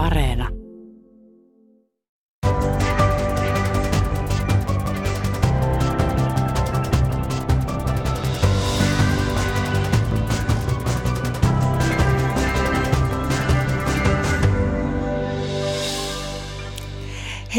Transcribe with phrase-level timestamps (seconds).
[0.00, 0.59] Areena.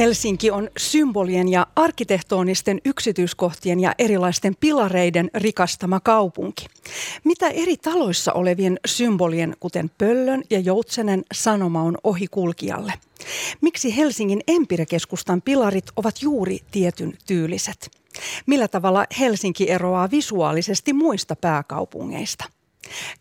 [0.01, 6.65] Helsinki on symbolien ja arkkitehtonisten yksityiskohtien ja erilaisten pilareiden rikastama kaupunki.
[7.23, 12.93] Mitä eri taloissa olevien symbolien, kuten pöllön ja joutsenen sanoma on ohikulkijalle?
[13.61, 17.91] Miksi Helsingin Empirekeskustan pilarit ovat juuri tietyn tyyliset?
[18.45, 22.45] Millä tavalla Helsinki eroaa visuaalisesti muista pääkaupungeista?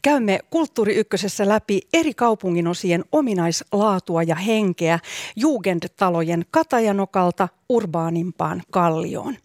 [0.03, 4.99] Käymme Kulttuuri Ykkösessä läpi eri kaupunginosien ominaislaatua ja henkeä
[5.37, 9.37] Jugendtalojen Katajanokalta urbaanimpaan Kallioon.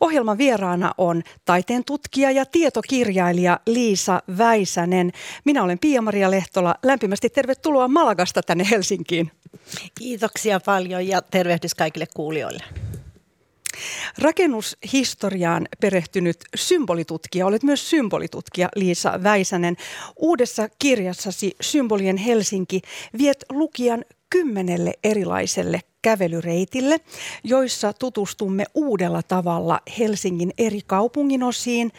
[0.00, 5.12] Ohjelman vieraana on taiteen tutkija ja tietokirjailija Liisa Väisänen.
[5.44, 6.74] Minä olen Pia-Maria Lehtola.
[6.82, 9.30] Lämpimästi tervetuloa Malagasta tänne Helsinkiin.
[9.98, 12.87] Kiitoksia paljon ja tervehdys kaikille kuulijoille.
[14.18, 19.76] Rakennushistoriaan perehtynyt symbolitutkija, olet myös symbolitutkija Liisa Väisänen.
[20.16, 22.80] Uudessa kirjassasi Symbolien Helsinki
[23.18, 27.00] viet lukijan kymmenelle erilaiselle kävelyreitille,
[27.44, 31.92] joissa tutustumme uudella tavalla Helsingin eri kaupunginosiin.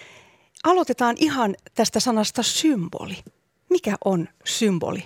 [0.63, 3.17] Aloitetaan ihan tästä sanasta symboli.
[3.69, 5.03] Mikä on symboli?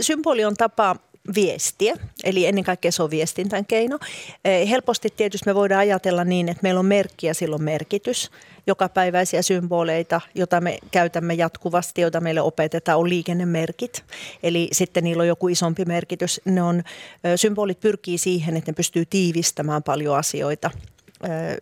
[0.00, 0.96] Symboli on tapa
[1.34, 3.98] viestiä, eli ennen kaikkea se on viestintän keino.
[4.44, 8.30] Eh, helposti tietysti me voidaan ajatella niin, että meillä on merkki ja silloin merkitys.
[8.66, 14.04] Jokapäiväisiä symboleita, joita me käytämme jatkuvasti, joita meille opetetaan, on liikennemerkit.
[14.42, 16.40] Eli sitten niillä on joku isompi merkitys.
[16.44, 16.82] Ne on,
[17.36, 20.70] symbolit pyrkii siihen, että ne pystyy tiivistämään paljon asioita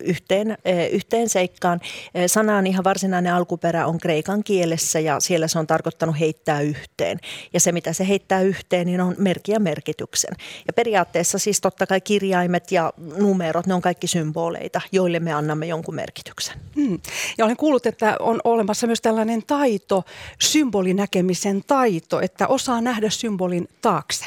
[0.01, 0.59] yhteen,
[0.93, 1.81] yhteen seikkaan.
[2.27, 7.19] Sanaan ihan varsinainen alkuperä on kreikan kielessä ja siellä se on tarkoittanut heittää yhteen.
[7.53, 10.35] Ja se, mitä se heittää yhteen, niin on merkki ja merkityksen.
[10.67, 15.67] Ja periaatteessa siis totta kai kirjaimet ja numerot, ne on kaikki symboleita, joille me annamme
[15.67, 16.57] jonkun merkityksen.
[16.77, 17.01] Hmm.
[17.39, 20.05] Ja olen kuullut, että on olemassa myös tällainen taito,
[20.41, 24.27] symbolinäkemisen taito, että osaa nähdä symbolin taakse.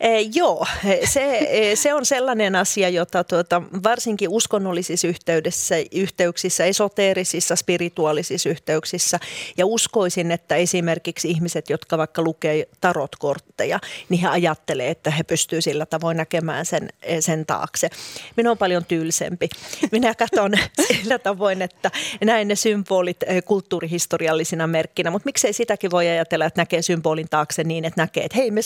[0.00, 0.66] Eh, joo,
[1.04, 9.20] se, eh, se on sellainen asia, jota tuota, varsinkin uskonnollisissa yhteydessä, yhteyksissä, esoteerisissa, spirituaalisissa yhteyksissä
[9.56, 15.64] ja uskoisin, että esimerkiksi ihmiset, jotka vaikka lukee tarotkortteja, niin he ajattelee, että he pystyvät
[15.64, 17.90] sillä tavoin näkemään sen, eh, sen taakse.
[18.36, 19.48] Minä olen paljon tylsempi.
[19.92, 20.52] Minä katson
[20.88, 21.90] sillä tavoin, että
[22.24, 27.84] näen ne symbolit kulttuurihistoriallisina merkkinä, mutta miksei sitäkin voi ajatella, että näkee symbolin taakse niin,
[27.84, 28.62] että näkee, että hei me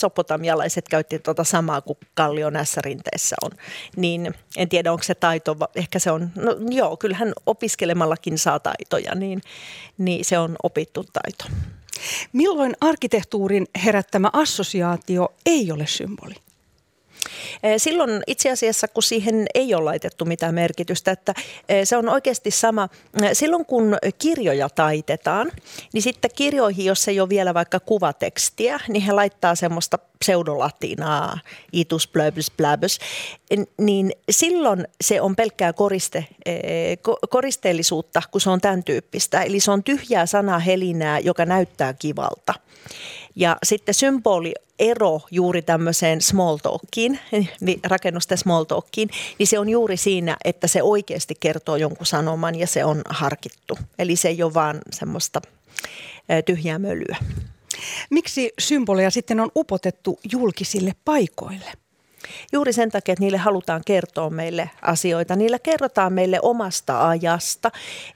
[0.76, 3.50] sopotamialaiset käytti tuota samaa kuin Kallio näissä rinteessä on.
[3.96, 9.14] Niin en tiedä, onko se taito, ehkä se on, no joo, kyllähän opiskelemallakin saa taitoja,
[9.14, 9.40] niin,
[9.98, 11.44] niin se on opittu taito.
[12.32, 16.34] Milloin arkkitehtuurin herättämä assosiaatio ei ole symboli?
[17.62, 21.34] Eh, silloin itse asiassa, kun siihen ei ole laitettu mitään merkitystä, että
[21.68, 22.88] eh, se on oikeasti sama.
[23.22, 25.52] Eh, silloin kun kirjoja taitetaan,
[25.92, 31.38] niin sitten kirjoihin, jos ei ole vielä vaikka kuvatekstiä, niin he laittaa semmoista pseudolatinaa,
[31.72, 32.98] itus blöbys blöbys,
[33.78, 36.26] niin silloin se on pelkkää koriste,
[37.30, 39.42] koristeellisuutta, kun se on tämän tyyppistä.
[39.42, 42.54] Eli se on tyhjää sanaa helinää, joka näyttää kivalta.
[43.34, 47.18] Ja sitten symboli ero juuri tämmöiseen small talkiin,
[47.60, 52.54] niin rakennusten small talkiin, niin se on juuri siinä, että se oikeasti kertoo jonkun sanoman
[52.54, 53.78] ja se on harkittu.
[53.98, 55.40] Eli se ei ole vaan semmoista
[56.44, 57.16] tyhjää mölyä.
[58.10, 61.72] Miksi symboleja sitten on upotettu julkisille paikoille?
[62.52, 65.36] Juuri sen takia, että niille halutaan kertoa meille asioita.
[65.36, 67.70] Niillä kerrotaan meille omasta ajasta.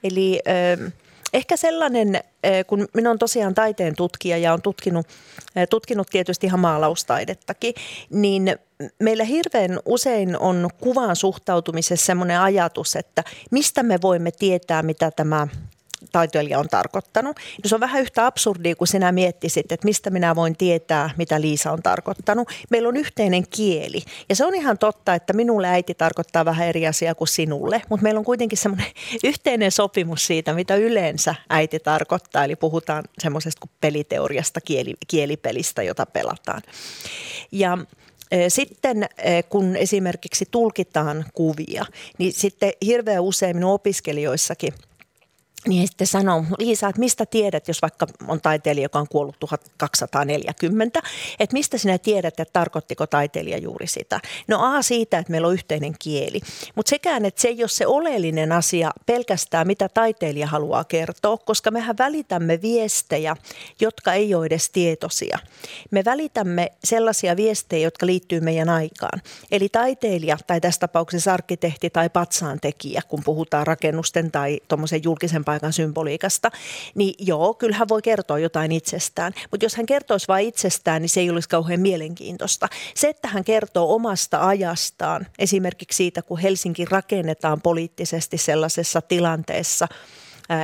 [0.05, 0.41] Eli...
[0.79, 0.91] Ö,
[1.33, 2.21] Ehkä sellainen,
[2.67, 5.07] kun minä olen tosiaan taiteen tutkija ja olen tutkinut,
[5.71, 7.75] tutkinut tietysti ihan maalaustaidettakin,
[8.11, 8.57] niin
[8.99, 15.49] meillä hirveän usein on kuvaan suhtautumisessa sellainen ajatus, että mistä me voimme tietää, mitä tämä
[16.13, 17.37] taiteilija on tarkoittanut.
[17.65, 21.73] Se on vähän yhtä absurdia, kun sinä miettisit, että mistä minä voin tietää, mitä Liisa
[21.73, 22.49] on tarkoittanut.
[22.71, 24.03] Meillä on yhteinen kieli.
[24.29, 27.83] Ja se on ihan totta, että minulle äiti tarkoittaa vähän eri asiaa kuin sinulle.
[27.89, 28.87] Mutta meillä on kuitenkin semmoinen
[29.25, 32.45] yhteinen sopimus siitä, mitä yleensä äiti tarkoittaa.
[32.45, 36.63] Eli puhutaan semmoisesta kuin peliteoriasta, kieli, kielipelistä, jota pelataan.
[37.53, 37.79] Ja
[38.31, 41.87] e, sitten e, kun esimerkiksi tulkitaan kuvia,
[42.19, 44.75] niin sitten hirveän usein minun opiskelijoissakin–
[45.67, 51.01] niin sitten sanoo, Liisa, että mistä tiedät, jos vaikka on taiteilija, joka on kuollut 1240,
[51.41, 54.21] että mistä sinä tiedät, että tarkoittiko taiteilija juuri sitä?
[54.49, 56.41] No A siitä, että meillä on yhteinen kieli,
[56.75, 61.71] mutta sekään, että se ei ole se oleellinen asia pelkästään, mitä taiteilija haluaa kertoa, koska
[61.71, 63.37] mehän välitämme viestejä,
[63.81, 65.39] jotka ei ole edes tietoisia.
[65.91, 69.23] Me välitämme sellaisia viestejä, jotka liittyy meidän aikaan.
[69.51, 75.73] Eli taiteilija tai tässä tapauksessa arkkitehti tai patsaantekijä, kun puhutaan rakennusten tai tuommoisen julkisen paikan
[75.73, 76.51] symboliikasta,
[76.95, 79.33] niin joo, kyllä hän voi kertoa jotain itsestään.
[79.51, 82.69] Mutta jos hän kertoisi vain itsestään, niin se ei olisi kauhean mielenkiintoista.
[82.95, 89.89] Se, että hän kertoo omasta ajastaan, esimerkiksi siitä, kun Helsinki rakennetaan poliittisesti sellaisessa tilanteessa,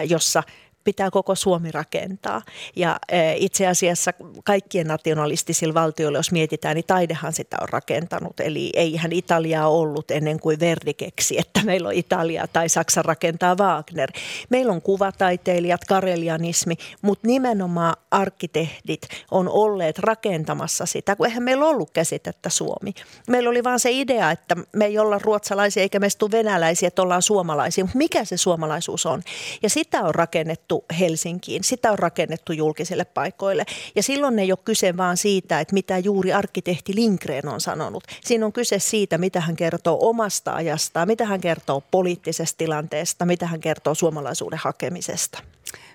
[0.09, 0.43] jossa–
[0.87, 2.43] pitää koko Suomi rakentaa.
[2.77, 2.99] Ja
[3.37, 4.13] itse asiassa
[4.45, 8.41] kaikkien nationalistisilla valtioilla, jos mietitään, niin taidehan sitä on rakentanut.
[8.41, 13.57] Eli eihän Italiaa ollut ennen kuin Verdi keksi, että meillä on Italia tai Saksa rakentaa
[13.57, 14.13] Wagner.
[14.49, 21.91] Meillä on kuvataiteilijat, karelianismi, mutta nimenomaan arkkitehdit on olleet rakentamassa sitä, kun eihän meillä ollut
[21.91, 22.95] käsitettä Suomi.
[23.29, 27.03] Meillä oli vaan se idea, että me ei olla ruotsalaisia eikä meistä tule venäläisiä, että
[27.03, 27.85] ollaan suomalaisia.
[27.85, 29.23] Mutta mikä se suomalaisuus on?
[29.63, 33.65] Ja sitä on rakennettu rakennettu Helsinkiin, sitä on rakennettu julkisille paikoille.
[33.95, 38.05] Ja silloin ei ole kyse vaan siitä, että mitä juuri arkkitehti Lindgren on sanonut.
[38.25, 43.47] Siinä on kyse siitä, mitä hän kertoo omasta ajastaan, mitä hän kertoo poliittisesta tilanteesta, mitä
[43.47, 45.39] hän kertoo suomalaisuuden hakemisesta.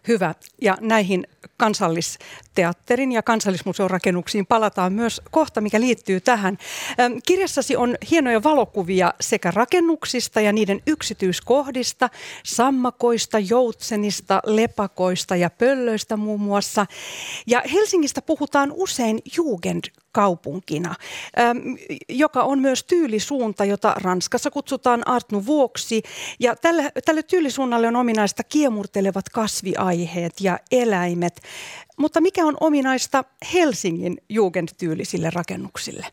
[0.08, 0.36] Hyvä.
[0.62, 6.58] Ja näihin kansallisteatterin ja kansallismuseon rakennuksiin palataan myös kohta, mikä liittyy tähän.
[7.26, 12.10] Kirjassasi on hienoja valokuvia sekä rakennuksista ja niiden yksityiskohdista,
[12.44, 16.86] sammakoista, joutsenista, lepakoista ja pöllöistä muun muassa.
[17.48, 20.96] Ja Helsingistä puhutaan usein Jugend kaupunkina,
[22.10, 26.02] joka on myös tyylisuunta, jota Ranskassa kutsutaan Art Nouveauksi.
[26.40, 31.42] Ja tälle, tälle tyylisuunnalle on ominaista kiemurtelevat kasviaiheet ja eläimet.
[31.98, 33.24] Mutta mikä on ominaista
[33.54, 36.06] Helsingin jugendtyylisille rakennuksille?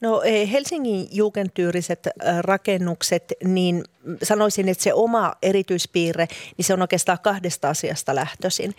[0.00, 3.84] No eh, Helsingin jugendtyyriset äh, rakennukset, niin
[4.22, 8.74] sanoisin, että se oma erityispiirre, niin se on oikeastaan kahdesta asiasta lähtöisin.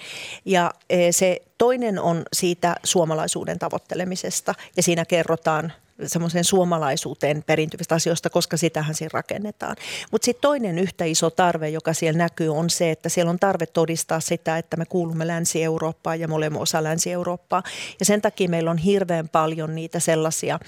[0.46, 5.74] Ja eh, se toinen on siitä suomalaisuuden tavoittelemisesta ja siinä kerrotaan
[6.06, 9.76] semmoiseen suomalaisuuteen perintyvistä asioista, koska sitähän siinä rakennetaan.
[10.12, 13.66] Mutta sitten toinen yhtä iso tarve, joka siellä näkyy, on se, että siellä on tarve
[13.66, 17.64] todistaa sitä, että me kuulumme Länsi-Eurooppaan ja me olemme osa Länsi-Eurooppaa.
[18.00, 20.60] Ja sen takia meillä on hirveän paljon niitä sellaisia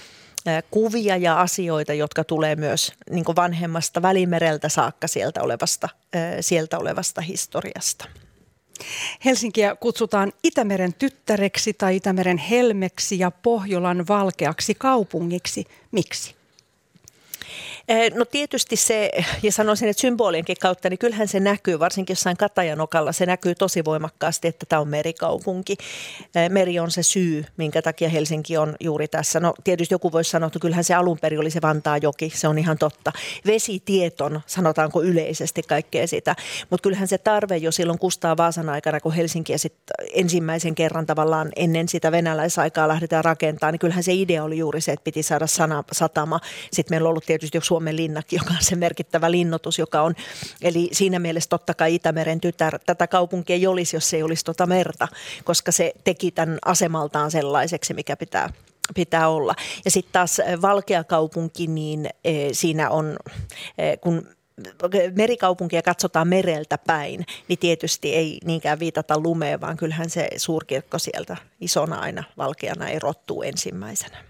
[0.70, 5.88] kuvia ja asioita, jotka tulee myös niin vanhemmasta välimereltä saakka sieltä olevasta,
[6.40, 8.04] sieltä olevasta historiasta.
[9.24, 15.64] Helsinkiä kutsutaan Itämeren tyttäreksi tai Itämeren helmeksi ja Pohjolan valkeaksi kaupungiksi.
[15.92, 16.37] Miksi?
[17.88, 19.10] Eh, no tietysti se,
[19.42, 23.84] ja sanoisin, että symbolienkin kautta, niin kyllähän se näkyy, varsinkin jossain Katajanokalla, se näkyy tosi
[23.84, 25.76] voimakkaasti, että tämä on merikaupunki.
[26.34, 29.40] Eh, meri on se syy, minkä takia Helsinki on juuri tässä.
[29.40, 32.58] No tietysti joku voisi sanoa, että kyllähän se alun perin oli se Vantaajoki, se on
[32.58, 33.12] ihan totta.
[33.46, 36.36] Vesitieton, sanotaanko yleisesti kaikkea sitä,
[36.70, 41.48] mutta kyllähän se tarve jo silloin Kustaa Vaasan aikana, kun Helsinkiä sitten ensimmäisen kerran tavallaan
[41.56, 45.46] ennen sitä venäläisaikaa lähdetään rakentamaan, niin kyllähän se idea oli juuri se, että piti saada
[45.46, 46.40] sana, satama.
[46.72, 50.14] Sitten meillä on ollut tietysti jo Suomen linnakki, joka on se merkittävä linnoitus, joka on,
[50.62, 54.66] eli siinä mielessä totta kai Itämeren tytär, tätä kaupunkia ei olisi, jos ei olisi tuota
[54.66, 55.08] merta,
[55.44, 58.52] koska se teki tämän asemaltaan sellaiseksi, mikä pitää
[58.94, 59.54] pitää olla.
[59.84, 63.16] Ja sitten taas Valkea kaupunki, niin e, siinä on,
[63.78, 64.28] e, kun
[65.16, 71.36] merikaupunkia katsotaan mereltä päin, niin tietysti ei niinkään viitata lumeen, vaan kyllähän se suurkirkko sieltä
[71.60, 74.27] isona aina valkeana erottuu ensimmäisenä.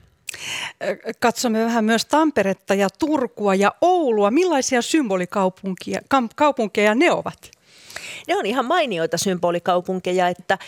[1.21, 4.31] Katsomme vähän myös Tamperetta ja Turkua ja Oulua.
[4.31, 6.01] Millaisia symbolikaupunkeja
[6.35, 7.51] kaupunkeja ne ovat?
[8.29, 10.59] Ne on ihan mainioita symbolikaupunkeja, että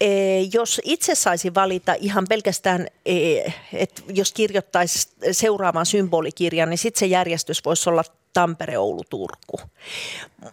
[0.00, 3.38] e, jos itse saisi valita ihan pelkästään, e,
[3.72, 9.60] että jos kirjoittaisi seuraavan symbolikirjan, niin sitten se järjestys voisi olla Tampere, Oulu, Turku.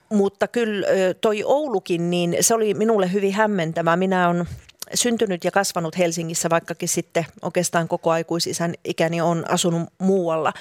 [0.10, 0.88] Mutta kyllä
[1.22, 3.96] toi Oulukin, niin se oli minulle hyvin hämmentävä.
[3.96, 4.48] Minä olen
[4.94, 10.54] syntynyt ja kasvanut Helsingissä, vaikkakin sitten oikeastaan koko aikuisisän ikäni on asunut muualla.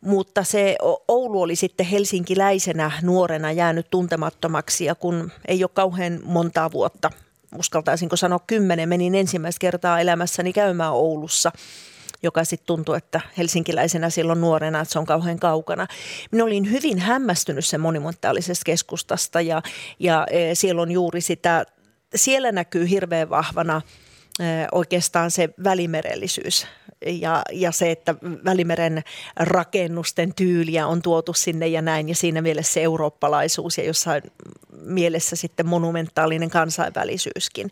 [0.00, 0.76] Mutta se
[1.08, 7.10] Oulu oli sitten helsinkiläisenä nuorena jäänyt tuntemattomaksi ja kun ei ole kauhean montaa vuotta,
[7.58, 11.52] uskaltaisinko sanoa kymmenen, menin ensimmäistä kertaa elämässäni käymään Oulussa
[12.24, 15.86] joka sitten tuntui, että helsinkiläisenä silloin nuorena, että se on kauhean kaukana.
[16.30, 19.62] Minä olin hyvin hämmästynyt sen monimentaalisesta keskustasta ja,
[19.98, 21.66] ja e, siellä on juuri sitä
[22.14, 23.82] siellä näkyy hirveän vahvana
[24.72, 26.66] oikeastaan se välimerellisyys.
[27.06, 29.02] Ja, ja se, että Välimeren
[29.36, 34.22] rakennusten tyyliä on tuotu sinne ja näin ja siinä mielessä se eurooppalaisuus ja jossain
[34.84, 37.70] mielessä sitten monumentaalinen kansainvälisyyskin.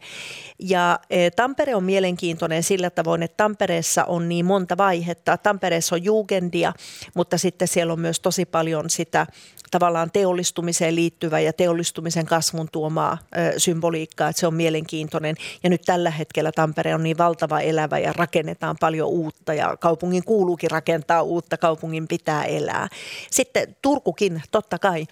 [0.58, 5.36] Ja e, Tampere on mielenkiintoinen sillä tavoin, että Tampereessa on niin monta vaihetta.
[5.36, 6.72] Tampereessa on jugendia,
[7.14, 9.26] mutta sitten siellä on myös tosi paljon sitä
[9.72, 15.36] tavallaan teollistumiseen liittyvää ja teollistumisen kasvun tuomaa ö, symboliikkaa, että se on mielenkiintoinen.
[15.62, 20.24] Ja nyt tällä hetkellä Tampere on niin valtava elävä ja rakennetaan paljon uutta ja kaupungin
[20.24, 22.88] kuuluukin rakentaa uutta, kaupungin pitää elää.
[23.30, 25.06] Sitten Turkukin, totta kai.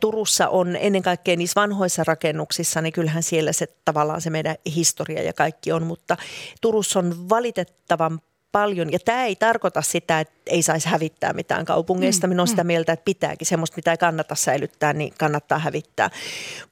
[0.00, 5.22] Turussa on ennen kaikkea niissä vanhoissa rakennuksissa, niin kyllähän siellä se tavallaan se meidän historia
[5.22, 6.16] ja kaikki on, mutta
[6.60, 8.20] Turussa on valitettavan
[8.52, 8.92] paljon.
[8.92, 12.26] Ja tämä ei tarkoita sitä, että ei saisi hävittää mitään kaupungeista.
[12.26, 12.66] Mm, Minä olen sitä mm.
[12.66, 13.46] mieltä, että pitääkin.
[13.46, 16.10] Semmoista, mitä ei kannata säilyttää, niin kannattaa hävittää.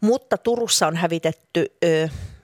[0.01, 1.77] Mutta Turussa on hävitetty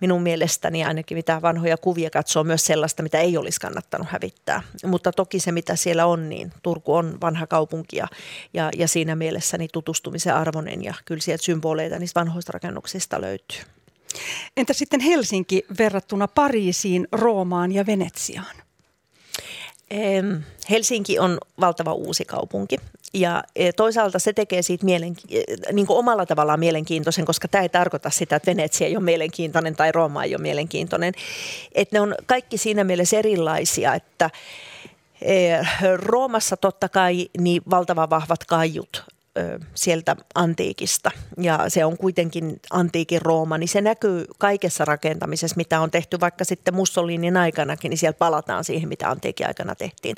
[0.00, 4.62] minun mielestäni ainakin mitä vanhoja kuvia katsoo myös sellaista, mitä ei olisi kannattanut hävittää.
[4.86, 8.08] Mutta toki se, mitä siellä on, niin Turku on vanha kaupunki ja,
[8.54, 13.60] ja, ja siinä mielessä niin tutustumisen arvoinen ja kyllä sieltä symboleita niistä vanhoista rakennuksista löytyy.
[14.56, 18.67] Entä sitten Helsinki verrattuna Pariisiin, Roomaan ja Venetsiaan?
[20.70, 22.76] Helsinki on valtava uusi kaupunki
[23.14, 27.62] ja e, toisaalta se tekee siitä mielenki- e, niin kuin omalla tavallaan mielenkiintoisen, koska tämä
[27.62, 31.14] ei tarkoita sitä, että Venetsia ei ole mielenkiintoinen tai Rooma ei ole mielenkiintoinen.
[31.74, 34.30] Että ne on kaikki siinä mielessä erilaisia, että
[35.22, 35.52] e,
[35.96, 39.04] Roomassa totta kai niin valtavan vahvat kaiut
[39.74, 45.90] sieltä antiikista ja se on kuitenkin antiikin Rooma, niin se näkyy kaikessa rakentamisessa, mitä on
[45.90, 50.16] tehty vaikka sitten Mussolinin aikanakin, niin siellä palataan siihen, mitä antiikin aikana tehtiin.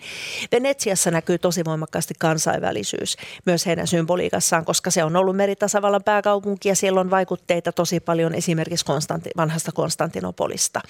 [0.53, 6.77] Venetsiassa näkyy tosi voimakkaasti kansainvälisyys myös heidän symboliikassaan, koska se on ollut meritasavallan pääkaupunki ja
[6.77, 10.81] siellä on vaikutteita tosi paljon esimerkiksi Konstanti, vanhasta Konstantinopolista.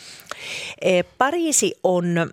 [0.81, 2.31] E, Pariisi on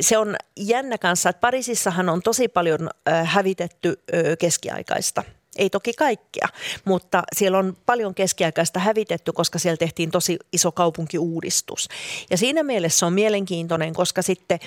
[0.00, 2.90] se on jännä kanssa, että Pariisissahan on tosi paljon
[3.24, 4.02] hävitetty
[4.38, 5.22] keskiaikaista
[5.56, 6.48] ei toki kaikkea,
[6.84, 11.88] mutta siellä on paljon keskiaikaista hävitetty, koska siellä tehtiin tosi iso kaupunkiuudistus.
[12.30, 14.58] Ja siinä mielessä se on mielenkiintoinen, koska sitten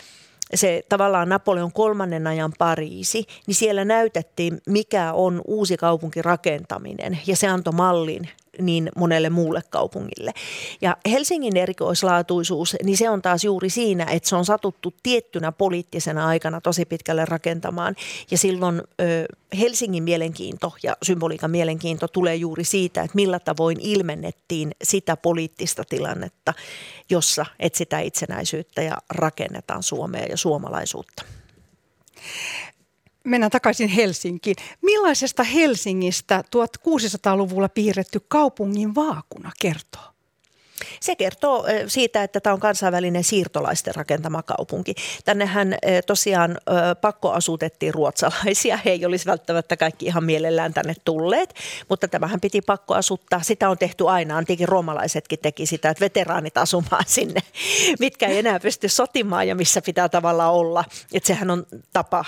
[0.56, 7.48] se tavallaan Napoleon kolmannen ajan Pariisi, niin siellä näytettiin, mikä on uusi kaupunkirakentaminen ja se
[7.48, 8.30] antoi mallin
[8.62, 10.32] niin monelle muulle kaupungille.
[10.82, 16.28] Ja Helsingin erikoislaatuisuus, niin se on taas juuri siinä, että se on satuttu tiettynä poliittisena
[16.28, 17.96] aikana tosi pitkälle rakentamaan.
[18.32, 19.26] Ja silloin ö,
[19.60, 26.54] Helsingin mielenkiinto ja symboliikan mielenkiinto tulee juuri siitä, että millä tavoin ilmennettiin sitä poliittista tilannetta,
[27.10, 31.24] jossa etsitään itsenäisyyttä ja rakennetaan Suomea ja suomalaisuutta.
[33.24, 34.56] Mennään takaisin Helsinkiin.
[34.82, 40.13] Millaisesta Helsingistä 1600-luvulla piirretty kaupungin vaakuna kertoo?
[41.00, 44.96] Se kertoo siitä, että tämä on kansainvälinen siirtolaisten rakentama kaupunki.
[45.26, 46.58] Tännehän tosiaan
[47.02, 48.80] pakko asutettiin ruotsalaisia.
[48.86, 51.56] He ei olisi välttämättä kaikki ihan mielellään tänne tulleet,
[51.90, 53.42] mutta tämähän piti pakko asuttaa.
[53.42, 54.38] Sitä on tehty aina.
[54.38, 57.42] Antiikin roomalaisetkin teki sitä, että veteraanit asumaan sinne,
[58.00, 60.86] mitkä ei enää pysty sotimaan ja missä pitää tavallaan olla.
[61.14, 62.26] Että sehän on tapa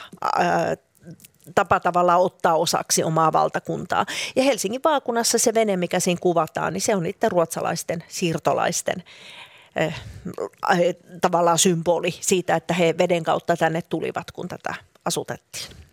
[1.56, 4.06] tapa tavallaan ottaa osaksi omaa valtakuntaa.
[4.36, 9.04] Ja Helsingin vaakunassa se vene, mikä siinä kuvataan, niin se on niiden ruotsalaisten siirtolaisten
[9.76, 9.96] eh,
[11.22, 14.76] tavallaan symboli siitä, että he veden kautta tänne tulivat, kun tätä
[15.06, 15.86] asutettiin.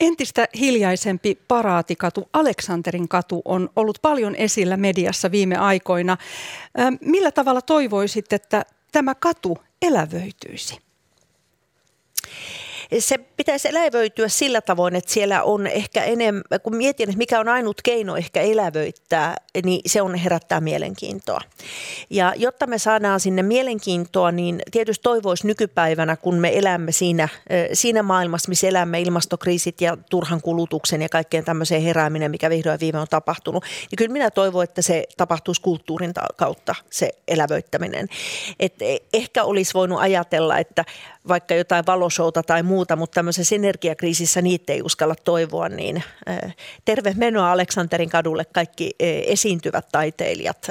[0.00, 6.16] Entistä hiljaisempi paraatikatu, Aleksanterin katu, on ollut paljon esillä mediassa viime aikoina.
[7.00, 10.78] Millä tavalla toivoisit, että tämä katu elävöityisi?
[12.98, 17.48] Se pitäisi elävöityä sillä tavoin, että siellä on ehkä enemmän, kun mietin, että mikä on
[17.48, 21.40] ainut keino ehkä elävöittää, niin se on herättää mielenkiintoa.
[22.10, 27.28] Ja jotta me saadaan sinne mielenkiintoa, niin tietysti toivoisi nykypäivänä, kun me elämme siinä,
[27.72, 32.98] siinä maailmassa, missä elämme ilmastokriisit ja turhan kulutuksen ja kaikkeen tämmöiseen herääminen, mikä vihdoin viime
[32.98, 38.08] on tapahtunut, niin kyllä minä toivon, että se tapahtuisi kulttuurin kautta se elävöittäminen.
[38.60, 40.84] Et e, ehkä olisi voinut ajatella, että
[41.28, 46.02] vaikka jotain valoshouta tai muuta, mutta tämmöisessä energiakriisissä niitä ei uskalla toivoa, niin
[46.84, 48.90] terve menoa Aleksanterin kadulle kaikki
[49.26, 50.70] esiintyvät taiteilijat,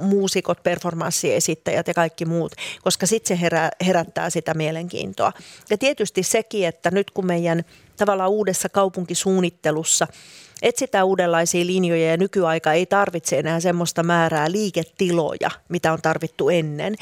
[0.00, 2.52] muusikot, performanssiesittäjät ja kaikki muut,
[2.82, 5.32] koska sitten se herää, herättää sitä mielenkiintoa.
[5.70, 7.64] Ja tietysti sekin, että nyt kun meidän
[7.96, 10.06] tavallaan uudessa kaupunkisuunnittelussa–
[10.62, 16.94] etsitään uudenlaisia linjoja ja nykyaika ei tarvitse enää semmoista määrää liiketiloja, mitä on tarvittu ennen,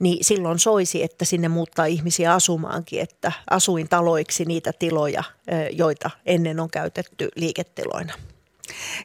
[0.00, 5.24] niin silloin soisi, että sinne muuttaa ihmisiä asumaankin, että asuin taloiksi niitä tiloja,
[5.72, 8.12] joita ennen on käytetty liiketiloina.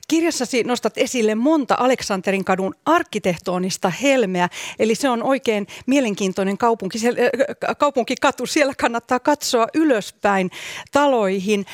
[0.07, 4.49] Kirjassasi nostat esille monta Aleksanterin kadun arkkitehtonista helmeä,
[4.79, 6.99] eli se on oikein mielenkiintoinen kaupunki,
[7.77, 8.45] kaupunkikatu.
[8.45, 10.51] Siellä kannattaa katsoa ylöspäin
[10.91, 11.65] taloihin.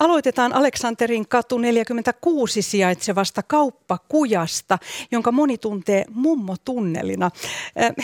[0.00, 4.78] Aloitetaan Aleksanterin katu 46 sijaitsevasta kauppakujasta,
[5.10, 7.30] jonka moni tuntee mummotunnelina.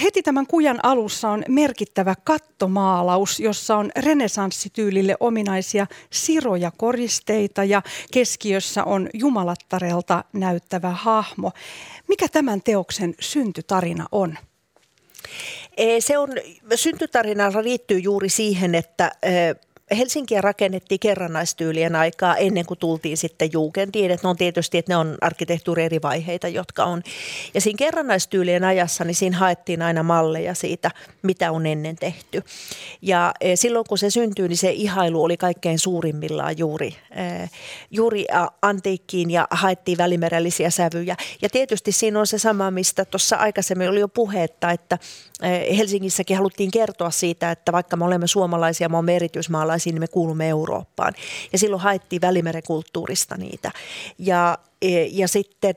[0.03, 8.85] Heti tämän kujan alussa on merkittävä kattomaalaus, jossa on renesanssityylille ominaisia siroja koristeita ja keskiössä
[8.85, 11.53] on jumalattarelta näyttävä hahmo.
[12.09, 14.39] Mikä tämän teoksen syntytarina on?
[15.77, 16.31] E, se on,
[16.75, 19.13] syntytarina liittyy juuri siihen, että
[19.97, 24.11] Helsinkiä rakennettiin kerrannaistyylien aikaa ennen kuin tultiin sitten Jugendiin.
[24.11, 27.03] Että ne on tietysti, että ne on arkkitehtuuri eri vaiheita, jotka on.
[27.55, 30.91] Ja siinä kerrannaistyylien ajassa, niin siinä haettiin aina malleja siitä,
[31.23, 32.43] mitä on ennen tehty.
[33.03, 37.49] Ja e, silloin kun se syntyi, niin se ihailu oli kaikkein suurimmillaan juuri, e,
[37.91, 38.27] juuri
[38.63, 41.17] antiikkiin ja haettiin välimerellisiä sävyjä.
[41.43, 44.99] Ja tietysti siinä on se sama, mistä tuossa aikaisemmin oli jo puhetta, että
[45.77, 50.49] Helsingissäkin haluttiin kertoa siitä, että vaikka me olemme suomalaisia, me olemme erityismaalaisia, niin me kuulumme
[50.49, 51.15] Eurooppaan.
[51.53, 53.73] Ja silloin haettiin välimerekulttuurista niitä.
[54.19, 55.77] Ja, e, ja sitten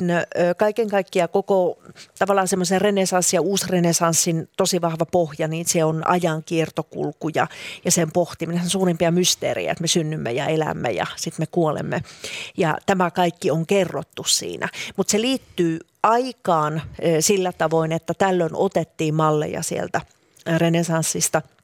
[0.57, 1.79] kaiken kaikkiaan koko
[2.19, 7.47] tavallaan semmoisen renesanssin ja uusrenesanssin tosi vahva pohja, niin se on ajan kiertokulku ja,
[7.85, 8.61] ja sen pohtiminen.
[8.61, 12.01] Se on suurimpia mysteerejä, että me synnymme ja elämme ja sitten me kuolemme.
[12.57, 14.69] Ja tämä kaikki on kerrottu siinä.
[14.97, 16.81] Mutta se liittyy aikaan
[17.19, 20.01] sillä tavoin, että tällöin otettiin malleja sieltä
[20.57, 21.41] renesanssista–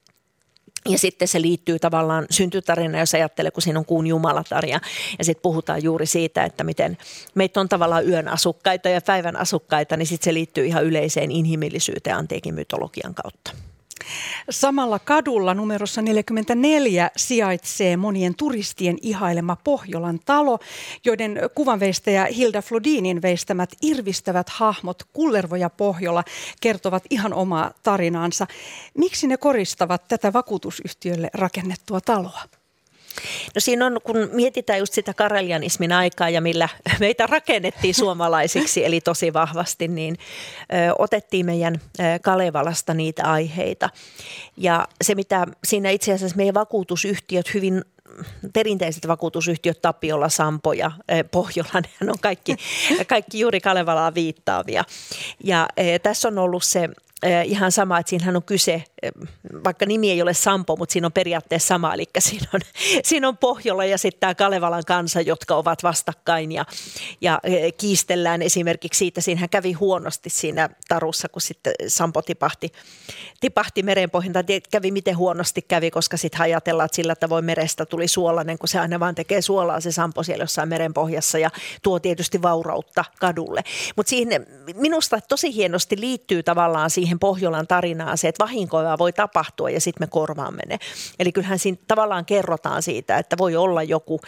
[0.89, 4.81] ja sitten se liittyy tavallaan syntytarina, jos ajattelee, kun siinä on kuun jumalatar ja,
[5.19, 6.97] ja sitten puhutaan juuri siitä, että miten
[7.35, 12.15] meitä on tavallaan yön asukkaita ja päivän asukkaita, niin sitten se liittyy ihan yleiseen inhimillisyyteen
[12.15, 13.51] antiikin mytologian kautta.
[14.49, 20.59] Samalla kadulla numerossa 44 sijaitsee monien turistien ihailema Pohjolan talo,
[21.05, 26.23] joiden kuvanveistäjä Hilda Flodinin veistämät irvistävät hahmot Kullervo ja Pohjola
[26.61, 28.47] kertovat ihan omaa tarinaansa.
[28.97, 32.60] Miksi ne koristavat tätä vakuutusyhtiölle rakennettua taloa?
[33.55, 39.01] No siinä on, kun mietitään just sitä karelianismin aikaa ja millä meitä rakennettiin suomalaisiksi, eli
[39.01, 40.17] tosi vahvasti, niin
[40.61, 43.89] ö, otettiin meidän ö, Kalevalasta niitä aiheita.
[44.57, 47.81] Ja se, mitä siinä itse asiassa meidän vakuutusyhtiöt hyvin
[48.53, 50.91] perinteiset vakuutusyhtiöt Tapiola, Sampo ja
[51.31, 51.69] Pohjola,
[52.01, 52.55] ne on kaikki,
[53.07, 54.83] kaikki juuri Kalevalaa viittaavia.
[55.43, 55.67] Ja
[56.03, 56.89] tässä on ollut se
[57.45, 58.83] ihan sama, että siinähän on kyse,
[59.63, 62.61] vaikka nimi ei ole Sampo, mutta siinä on periaatteessa sama, eli siinä on,
[63.03, 66.65] siinä on Pohjola ja sitten tämä Kalevalan kansa, jotka ovat vastakkain ja,
[67.21, 67.39] ja
[67.77, 72.71] kiistellään esimerkiksi siitä, siinähän kävi huonosti siinä tarussa, kun sitten Sampo tipahti,
[73.39, 78.07] tipahti merenpohjaan, tai kävi miten huonosti kävi, koska sitten ajatellaan, että sillä tavoin merestä tuli
[78.07, 81.49] suolainen, kun se aina vaan tekee suolaa se Sampo siellä jossain merenpohjassa ja
[81.83, 83.61] tuo tietysti vaurautta kadulle.
[83.95, 89.13] Mutta siihen minusta tosi hienosti liittyy tavallaan siihen, siihen Pohjolan tarinaan se, että vahinkoja voi
[89.13, 90.79] tapahtua ja sitten me korvaamme ne.
[91.19, 94.21] Eli kyllähän siinä tavallaan kerrotaan siitä, että voi olla joku,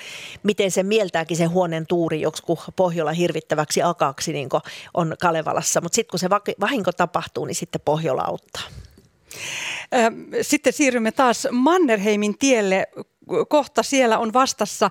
[0.44, 4.50] miten se mieltääkin sen huoneen tuuri joku Pohjola hirvittäväksi akaksi, niin
[4.94, 5.82] on Kalevalassa.
[5.82, 8.64] Mutta sitten kun se vahinko tapahtuu, niin sitten Pohjola auttaa.
[10.42, 12.88] Sitten siirrymme taas Mannerheimin tielle
[13.50, 14.90] kohta siellä on vastassa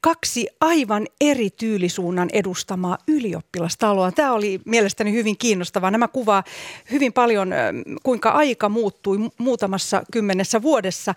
[0.00, 4.12] kaksi aivan eri tyylisuunnan edustamaa ylioppilastaloa.
[4.12, 5.90] Tämä oli mielestäni hyvin kiinnostavaa.
[5.90, 6.44] Nämä kuvaa
[6.90, 7.50] hyvin paljon,
[8.02, 11.14] kuinka aika muuttui muutamassa kymmenessä vuodessa.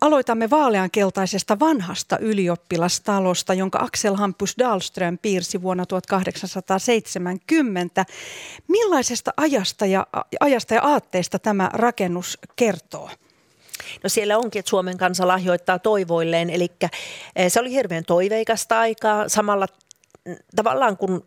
[0.00, 8.06] Aloitamme vaaleankeltaisesta vanhasta ylioppilastalosta, jonka Axel Hampus Dahlström piirsi vuonna 1870.
[8.68, 10.06] Millaisesta ajasta ja,
[10.40, 13.10] ajasta ja aatteesta tämä rakennus kertoo?
[14.02, 16.68] No siellä onkin, että Suomen kansa lahjoittaa toivoilleen, eli
[17.36, 19.28] eh, se oli hirveän toiveikasta aikaa.
[19.28, 19.66] Samalla
[20.24, 21.24] mm, tavallaan kun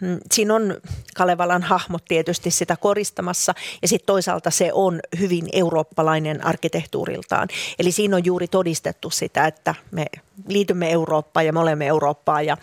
[0.00, 0.76] mm, siinä on
[1.16, 7.48] Kalevalan hahmot tietysti sitä koristamassa ja sitten toisaalta se on hyvin eurooppalainen arkkitehtuuriltaan.
[7.78, 10.06] Eli siinä on juuri todistettu sitä, että me
[10.48, 12.56] liitymme Eurooppaan ja me olemme Eurooppaa ja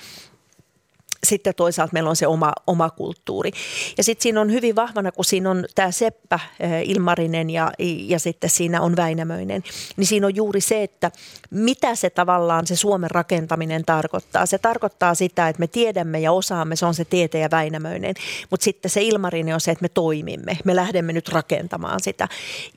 [1.27, 3.51] sitten toisaalta meillä on se oma, oma kulttuuri.
[3.97, 8.19] Ja sitten siinä on hyvin vahvana, kun siinä on tämä Seppä eh, Ilmarinen ja, ja
[8.19, 9.63] sitten siinä on Väinämöinen,
[9.97, 11.11] niin siinä on juuri se, että
[11.49, 14.45] mitä se tavallaan se Suomen rakentaminen tarkoittaa.
[14.45, 18.15] Se tarkoittaa sitä, että me tiedämme ja osaamme, se on se Tiete ja Väinämöinen,
[18.49, 22.27] mutta sitten se Ilmarinen on se, että me toimimme, me lähdemme nyt rakentamaan sitä.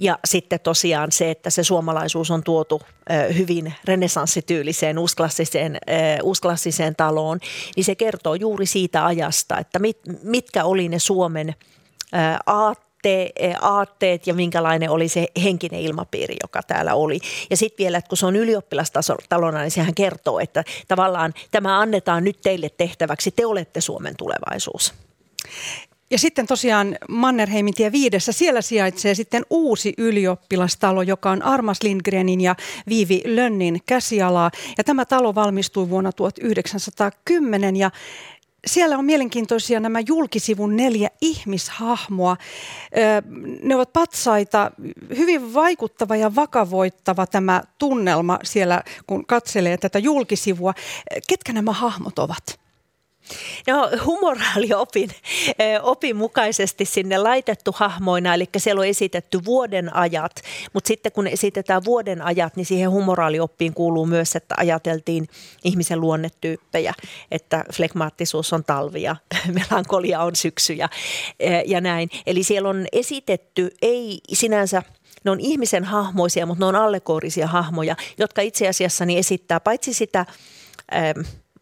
[0.00, 6.96] Ja sitten tosiaan se, että se suomalaisuus on tuotu eh, hyvin renessanssityyliseen, uusklassiseen, eh, uusklassiseen
[6.96, 7.38] taloon,
[7.76, 11.54] niin se kertoo juuri siitä ajasta, että mit, mitkä oli ne Suomen
[13.02, 17.18] te aatteet ja minkälainen oli se henkinen ilmapiiri, joka täällä oli.
[17.50, 22.24] Ja sitten vielä, että kun se on ylioppilastalona, niin sehän kertoo, että tavallaan tämä annetaan
[22.24, 24.94] nyt teille tehtäväksi, te olette Suomen tulevaisuus.
[26.10, 32.40] Ja sitten tosiaan Mannerheimin tie viidessä, siellä sijaitsee sitten uusi ylioppilastalo, joka on Armas Lindgrenin
[32.40, 32.56] ja
[32.88, 34.50] Viivi Lönnin käsialaa.
[34.78, 37.90] Ja tämä talo valmistui vuonna 1910 ja
[38.66, 42.36] siellä on mielenkiintoisia nämä julkisivun neljä ihmishahmoa.
[43.62, 44.70] Ne ovat patsaita,
[45.16, 50.74] hyvin vaikuttava ja vakavoittava tämä tunnelma siellä, kun katselee tätä julkisivua.
[51.28, 52.63] Ketkä nämä hahmot ovat?
[53.66, 55.10] No humoraaliopin
[55.82, 60.32] opin mukaisesti sinne laitettu hahmoina, eli siellä on esitetty vuoden ajat,
[60.72, 65.28] mutta sitten kun esitetään vuoden ajat, niin siihen humoraalioppiin kuuluu myös, että ajateltiin
[65.64, 66.94] ihmisen luonnetyyppejä,
[67.30, 69.16] että flegmaattisuus on talvia,
[69.70, 70.88] melankolia on syksyjä
[71.66, 72.10] ja näin.
[72.26, 74.82] Eli siellä on esitetty, ei sinänsä
[75.24, 79.94] ne on ihmisen hahmoisia, mutta ne on allegorisia hahmoja, jotka itse asiassa niin esittää paitsi
[79.94, 80.26] sitä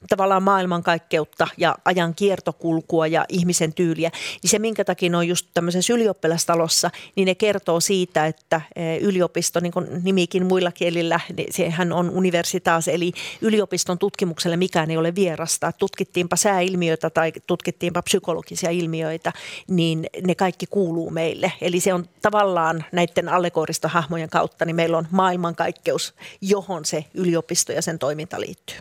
[0.08, 4.10] tavallaan maailmankaikkeutta ja ajan kiertokulkua ja ihmisen tyyliä,
[4.42, 8.96] niin se minkä takia ne on just tämmöisessä ylioppilastalossa, niin ne kertoo siitä, että e,
[8.96, 14.96] yliopisto, niin kuin nimikin muilla kielillä, niin sehän on universitaas, eli yliopiston tutkimukselle mikään ei
[14.96, 15.72] ole vierasta.
[15.72, 19.32] Tutkittiinpa sääilmiöitä tai tutkittiinpa psykologisia ilmiöitä,
[19.68, 21.52] niin ne kaikki kuuluu meille.
[21.60, 27.72] Eli se on tavallaan näiden allegorista hahmojen kautta, niin meillä on maailmankaikkeus, johon se yliopisto
[27.72, 28.76] ja sen toiminta liittyy.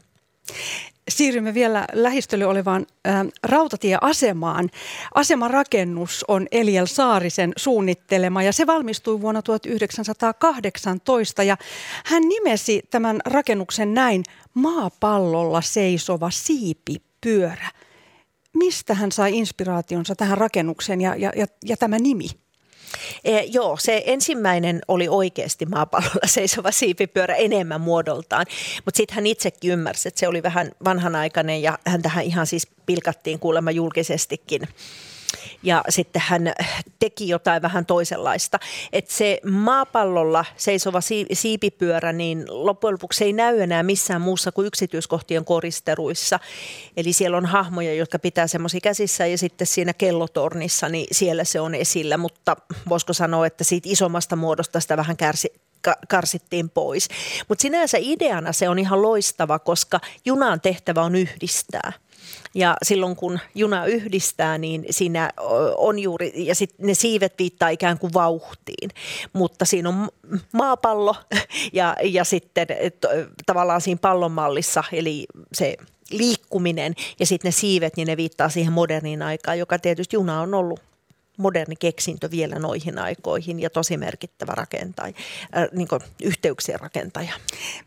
[1.17, 4.69] Siirrymme vielä lähistölle olevaan ä, rautatieasemaan.
[5.15, 11.57] Asemarakennus on Eliel Saarisen suunnittelema ja se valmistui vuonna 1918 ja
[12.05, 17.69] hän nimesi tämän rakennuksen näin maapallolla seisova siipipyörä.
[18.53, 22.27] Mistä hän sai inspiraationsa tähän rakennukseen ja, ja, ja, ja tämä nimi?
[23.23, 28.45] E, joo, se ensimmäinen oli oikeasti maapallolla seisova siipipyörä enemmän muodoltaan,
[28.85, 32.67] mutta sitten hän itsekin ymmärsi, että se oli vähän vanhanaikainen ja hän tähän ihan siis
[32.85, 34.61] pilkattiin kuulemma julkisestikin
[35.63, 36.53] ja sitten hän
[36.99, 38.59] teki jotain vähän toisenlaista.
[38.93, 40.99] Että se maapallolla seisova
[41.33, 46.39] siipipyörä, niin loppujen lopuksi ei näy enää missään muussa kuin yksityiskohtien koristeruissa.
[46.97, 51.59] Eli siellä on hahmoja, jotka pitää semmoisia käsissä ja sitten siinä kellotornissa, niin siellä se
[51.59, 52.17] on esillä.
[52.17, 52.57] Mutta
[52.89, 55.53] voisiko sanoa, että siitä isommasta muodosta sitä vähän kärsi,
[56.09, 57.07] karsittiin pois.
[57.47, 61.93] Mutta sinänsä ideana se on ihan loistava, koska junan tehtävä on yhdistää–
[62.53, 65.29] ja silloin kun juna yhdistää, niin siinä
[65.77, 68.89] on juuri, ja sitten ne siivet viittaa ikään kuin vauhtiin.
[69.33, 70.09] Mutta siinä on
[70.51, 71.15] maapallo
[71.73, 72.67] ja, ja sitten
[73.45, 75.77] tavallaan siinä pallonmallissa, eli se
[76.11, 80.53] liikkuminen ja sitten ne siivet, niin ne viittaa siihen moderniin aikaan, joka tietysti juna on
[80.53, 80.79] ollut
[81.37, 85.13] moderni keksintö vielä noihin aikoihin ja tosi merkittävä rakentaja,
[85.57, 85.87] äh, niin
[86.23, 87.33] yhteyksien rakentaja.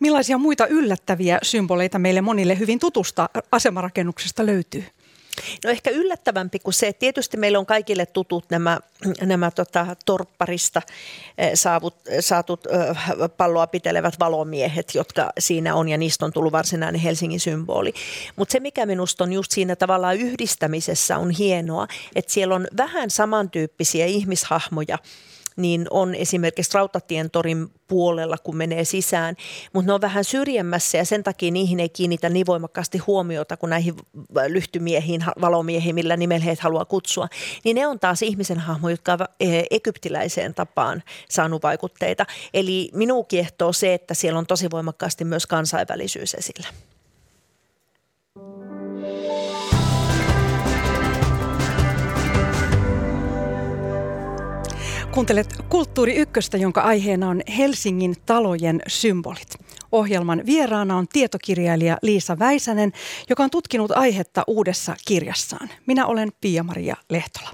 [0.00, 4.84] Millaisia muita yllättäviä symboleita meille monille hyvin tutusta asemarakennuksesta löytyy?
[5.64, 8.78] No ehkä yllättävämpi kuin se, että tietysti meillä on kaikille tutut nämä,
[9.20, 10.82] nämä tota, torpparista
[11.38, 12.64] eh, saavut, saatut
[13.36, 17.94] palloa pitelevät valomiehet, jotka siinä on ja niistä on tullut varsinainen Helsingin symboli.
[18.36, 23.10] Mutta se, mikä minusta on just siinä tavallaan yhdistämisessä on hienoa, että siellä on vähän
[23.10, 24.98] samantyyppisiä ihmishahmoja–
[25.56, 29.36] niin on esimerkiksi Rautatien torin puolella, kun menee sisään,
[29.72, 33.70] mutta ne on vähän syrjemmässä ja sen takia niihin ei kiinnitä niin voimakkaasti huomiota kuin
[33.70, 33.94] näihin
[34.48, 37.28] lyhtymiehiin, valomiehiin, millä nimellä heitä haluaa kutsua.
[37.64, 42.26] Niin ne on taas ihmisen hahmo, jotka ovat e, egyptiläiseen tapaan saanut vaikutteita.
[42.54, 46.68] Eli minun kiehtoo se, että siellä on tosi voimakkaasti myös kansainvälisyys esillä.
[55.14, 59.48] Kuuntelet Kulttuuri Ykköstä, jonka aiheena on Helsingin talojen symbolit.
[59.92, 62.92] Ohjelman vieraana on tietokirjailija Liisa Väisänen,
[63.28, 65.70] joka on tutkinut aihetta uudessa kirjassaan.
[65.86, 67.50] Minä olen Pia-Maria Lehtola.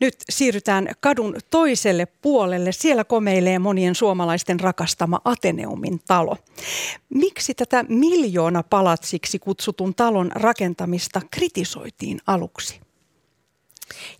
[0.00, 2.72] Nyt siirrytään kadun toiselle puolelle.
[2.72, 6.36] Siellä komeilee monien suomalaisten rakastama Ateneumin talo.
[7.14, 12.80] Miksi tätä miljoona palatsiksi kutsutun talon rakentamista kritisoitiin aluksi?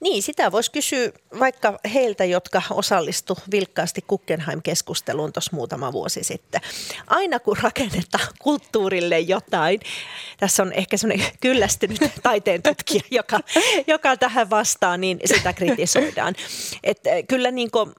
[0.00, 6.60] Niin, sitä voisi kysyä vaikka heiltä, jotka osallistu vilkkaasti Guggenheim-keskusteluun tuossa muutama vuosi sitten.
[7.06, 9.80] Aina kun rakennetaan kulttuurille jotain,
[10.38, 13.40] tässä on ehkä semmoinen kyllästynyt taiteen tutkija, joka,
[13.86, 16.34] joka tähän vastaa, niin sitä kritisoidaan.
[16.84, 17.92] Et kyllä niin kuin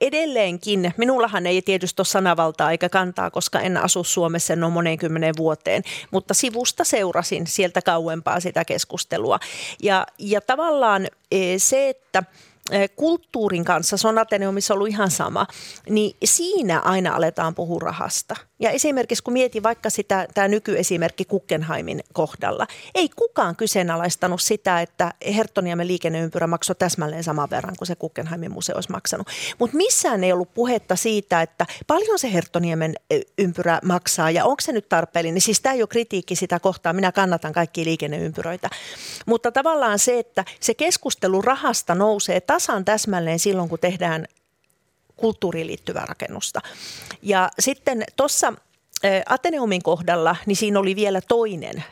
[0.00, 4.98] edelleenkin, minullahan ei tietysti ole sanavaltaa eikä kantaa, koska en asu Suomessa en ole moneen
[4.98, 9.38] kymmenen vuoteen, mutta sivusta seurasin sieltä kauempaa sitä keskustelua.
[9.82, 11.06] Ja, ja tavallaan
[11.58, 12.22] se, että
[12.96, 15.46] kulttuurin kanssa, se on Ateneumissa ollut ihan sama,
[15.88, 18.36] niin siinä aina aletaan puhua rahasta.
[18.58, 25.14] Ja esimerkiksi kun mietin vaikka sitä, tämä nykyesimerkki Kukkenheimin kohdalla, ei kukaan kyseenalaistanut sitä, että
[25.34, 29.26] Herttoniemen liikenneympyrä maksoi täsmälleen saman verran kuin se Kukkenheimin museo olisi maksanut.
[29.58, 32.94] Mutta missään ei ollut puhetta siitä, että paljon se Herttoniemen
[33.38, 35.40] ympyrä maksaa ja onko se nyt tarpeellinen.
[35.40, 38.70] Siis tämä ei ole kritiikki sitä kohtaa, minä kannatan kaikkia liikenneympyröitä.
[39.26, 44.26] Mutta tavallaan se, että se keskustelu rahasta nousee tasan täsmälleen silloin, kun tehdään
[45.16, 46.60] kulttuuriin liittyvää rakennusta.
[47.22, 48.52] Ja sitten tuossa
[49.26, 51.84] Ateneumin kohdalla, niin siinä oli vielä toinen,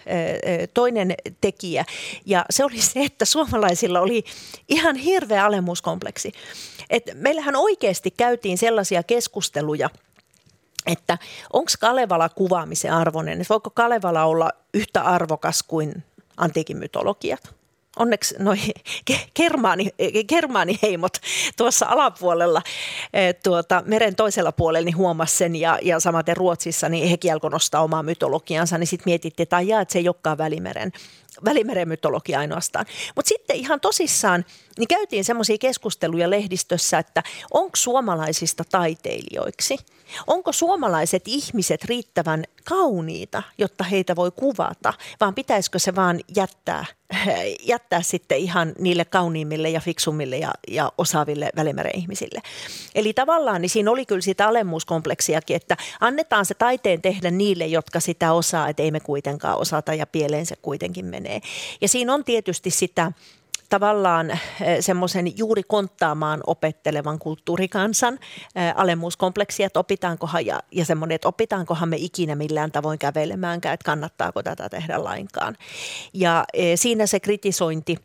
[0.74, 1.84] toinen tekijä.
[2.26, 4.24] Ja se oli se, että suomalaisilla oli
[4.68, 6.32] ihan hirveä alemuuskompleksi.
[6.90, 9.90] Et meillähän oikeasti käytiin sellaisia keskusteluja,
[10.86, 11.18] että
[11.52, 16.02] onko Kalevala kuvaamisen arvoinen, että voiko Kalevala olla yhtä arvokas kuin
[16.36, 17.54] antiikin mytologiat
[17.98, 18.58] onneksi noi
[19.34, 19.90] kermaani,
[20.26, 21.12] kermaaniheimot
[21.56, 22.62] tuossa alapuolella
[23.12, 27.50] eh, tuota, meren toisella puolella niin huomasi sen ja, ja samaten Ruotsissa niin hekin alkoi
[27.50, 30.92] nostaa omaa mytologiansa, niin sitten mietittiin, että, että se ei olekaan välimeren,
[31.44, 32.86] välimeren mytologia ainoastaan.
[33.16, 34.44] Mutta sitten ihan tosissaan
[34.78, 39.76] niin käytiin semmoisia keskusteluja lehdistössä, että onko suomalaisista taiteilijoiksi–
[40.26, 46.84] Onko suomalaiset ihmiset riittävän kauniita, jotta heitä voi kuvata, vaan pitäisikö se vaan jättää,
[47.72, 52.40] jättää sitten ihan niille kauniimmille ja fiksummille ja, ja osaaville välimeren ihmisille.
[52.94, 58.00] Eli tavallaan niin siinä oli kyllä sitä alemmuuskompleksiakin, että annetaan se taiteen tehdä niille, jotka
[58.00, 61.23] sitä osaa, että ei me kuitenkaan osata ja pieleen se kuitenkin menee.
[61.80, 63.12] Ja siinä on tietysti sitä
[63.68, 64.38] tavallaan eh,
[64.80, 71.96] semmoisen juuri konttaamaan opettelevan kulttuurikansan eh, alemmuuskompleksia, että opitaankohan ja, ja semmoinen, että opitaankohan me
[71.96, 75.56] ikinä millään tavoin kävelemäänkään, että kannattaako tätä tehdä lainkaan.
[76.12, 77.96] Ja eh, siinä se kritisointi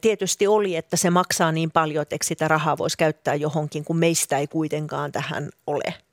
[0.00, 4.38] tietysti oli, että se maksaa niin paljon, että sitä rahaa voisi käyttää johonkin, kun meistä
[4.38, 5.94] ei kuitenkaan tähän ole–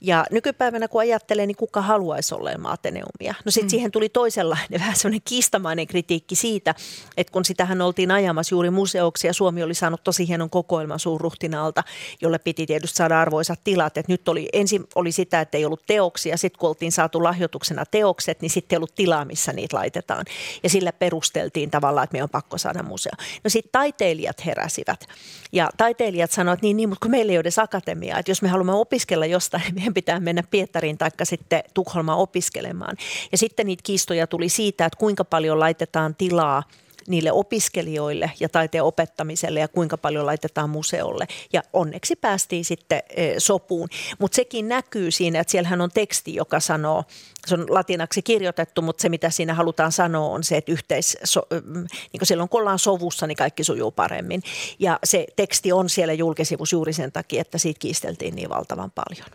[0.00, 3.34] ja nykypäivänä kun ajattelee, niin kuka haluaisi olla ilman Ateneumia?
[3.44, 3.70] No sitten mm.
[3.70, 6.74] siihen tuli toisenlainen vähän semmoinen kiistamainen kritiikki siitä,
[7.16, 11.84] että kun sitähän oltiin ajamassa juuri museoksi ja Suomi oli saanut tosi hienon kokoelman suurruhtinaalta,
[12.20, 13.96] jolle piti tietysti saada arvoisat tilat.
[13.96, 17.84] Et nyt oli, ensin oli sitä, että ei ollut teoksia, sitten kun oltiin saatu lahjoituksena
[17.86, 20.24] teokset, niin sitten ei ollut tilaa, missä niitä laitetaan.
[20.62, 23.12] Ja sillä perusteltiin tavallaan, että me on pakko saada museo.
[23.44, 25.06] No sitten taiteilijat heräsivät
[25.52, 28.42] ja taiteilijat sanoivat, että niin, niin, mutta kun meillä ei ole edes akatemiaa, että jos
[28.42, 32.96] me haluamme opiskella jostain, niin meidän pitää mennä Pietariin tai sitten Tukholmaan opiskelemaan.
[33.32, 36.62] Ja sitten niitä kiistoja tuli siitä, että kuinka paljon laitetaan tilaa
[37.06, 41.26] niille opiskelijoille ja taiteen opettamiselle ja kuinka paljon laitetaan museolle.
[41.52, 43.88] Ja onneksi päästiin sitten e, sopuun.
[44.18, 47.04] Mutta sekin näkyy siinä, että siellähän on teksti, joka sanoo,
[47.46, 51.18] se on latinaksi kirjoitettu, mutta se mitä siinä halutaan sanoa on se, että yhteis,
[51.64, 54.42] mm, niin kuin silloin kun ollaan sovussa, niin kaikki sujuu paremmin.
[54.78, 59.28] Ja se teksti on siellä julkisivus juuri sen takia, että siitä kiisteltiin niin valtavan paljon.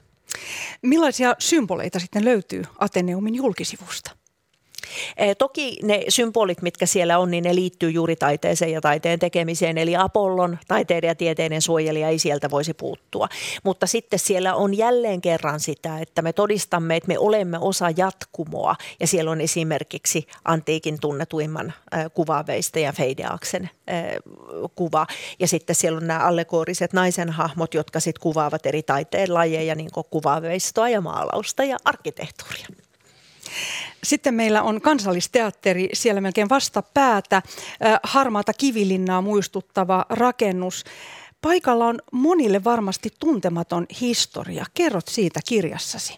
[0.81, 4.20] Millaisia symboleita sitten löytyy Ateneumin julkisivusta?
[5.17, 9.77] Eh, toki ne symbolit, mitkä siellä on, niin ne liittyy juuri taiteeseen ja taiteen tekemiseen.
[9.77, 13.27] Eli Apollon, taiteiden ja tieteiden suojelija ei sieltä voisi puuttua.
[13.63, 18.75] Mutta sitten siellä on jälleen kerran sitä, että me todistamme, että me olemme osa jatkumoa.
[18.99, 24.03] Ja siellä on esimerkiksi antiikin tunnetuimman äh, kuvaaveista ja Feideaksen äh,
[24.75, 25.07] kuva.
[25.39, 30.05] Ja sitten siellä on nämä allegoriset naisenhahmot, jotka sitten kuvaavat eri taiteen lajeja, niin kuin
[30.09, 32.67] kuvaveistoa ja maalausta ja arkkitehtuuria.
[34.03, 37.41] Sitten meillä on kansallisteatteri, siellä melkein vasta päätä,
[38.03, 40.83] harmaata kivilinnaa muistuttava rakennus.
[41.41, 44.65] Paikalla on monille varmasti tuntematon historia.
[44.73, 46.17] Kerrot siitä kirjassasi.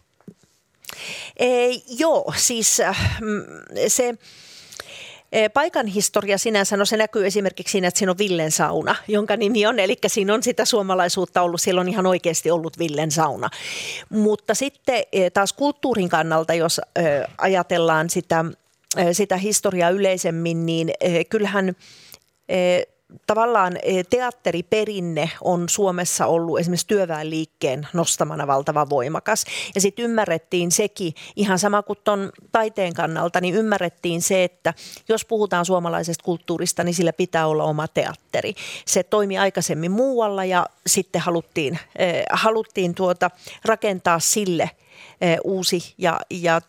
[1.37, 3.17] Ei, joo, siis äh,
[3.87, 4.15] se
[5.53, 9.65] paikan historia sinänsä, no se näkyy esimerkiksi siinä, että siinä on Villen sauna, jonka nimi
[9.65, 13.49] on, eli siinä on sitä suomalaisuutta ollut, siellä on ihan oikeasti ollut Villen sauna.
[14.09, 16.81] Mutta sitten taas kulttuurin kannalta, jos
[17.37, 18.45] ajatellaan sitä,
[19.11, 20.91] sitä historiaa yleisemmin, niin
[21.29, 21.75] kyllähän
[23.28, 29.45] tavallaan eh, teatteriperinne on Suomessa ollut esimerkiksi työväenliikkeen nostamana valtava voimakas.
[29.76, 34.73] Ja sitten ymmärrettiin sekin, ihan sama kuin tuon taiteen kannalta, niin ymmärrettiin se, että
[35.10, 38.54] jos puhutaan suomalaisesta kulttuurista, niin sillä pitää olla oma teatteri.
[38.86, 43.32] Se toimi aikaisemmin muualla ja sitten haluttiin, eh, haluttiin tuota,
[43.65, 44.69] rakentaa sille
[45.21, 46.62] eh, uusi ja, ja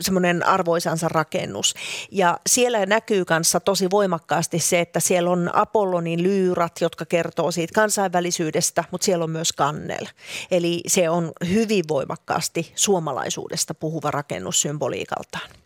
[0.00, 1.74] semmoinen arvoisansa rakennus.
[2.10, 7.74] Ja siellä näkyy kanssa tosi voimakkaasti se, että siellä on Apollonin lyyrat, jotka kertoo siitä
[7.74, 10.06] kansainvälisyydestä, mutta siellä on myös kannel.
[10.50, 15.59] Eli se on hyvin voimakkaasti suomalaisuudesta puhuva rakennus symboliikaltaan.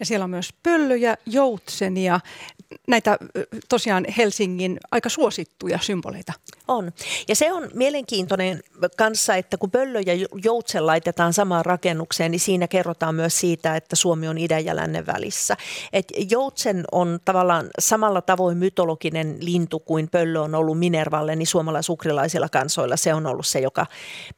[0.00, 2.20] Ja siellä on myös pöllöjä, joutsenia,
[2.88, 3.18] näitä
[3.68, 6.32] tosiaan Helsingin aika suosittuja symboleita.
[6.68, 6.92] On.
[7.28, 8.62] Ja se on mielenkiintoinen
[8.96, 13.96] kanssa, että kun pöllö ja joutsen laitetaan samaan rakennukseen, niin siinä kerrotaan myös siitä, että
[13.96, 15.56] Suomi on idän ja lännen välissä.
[15.92, 22.48] Et joutsen on tavallaan samalla tavoin mytologinen lintu kuin pöllö on ollut Minervalle, niin suomalaisukrilaisilla
[22.48, 23.86] kansoilla se on ollut se, joka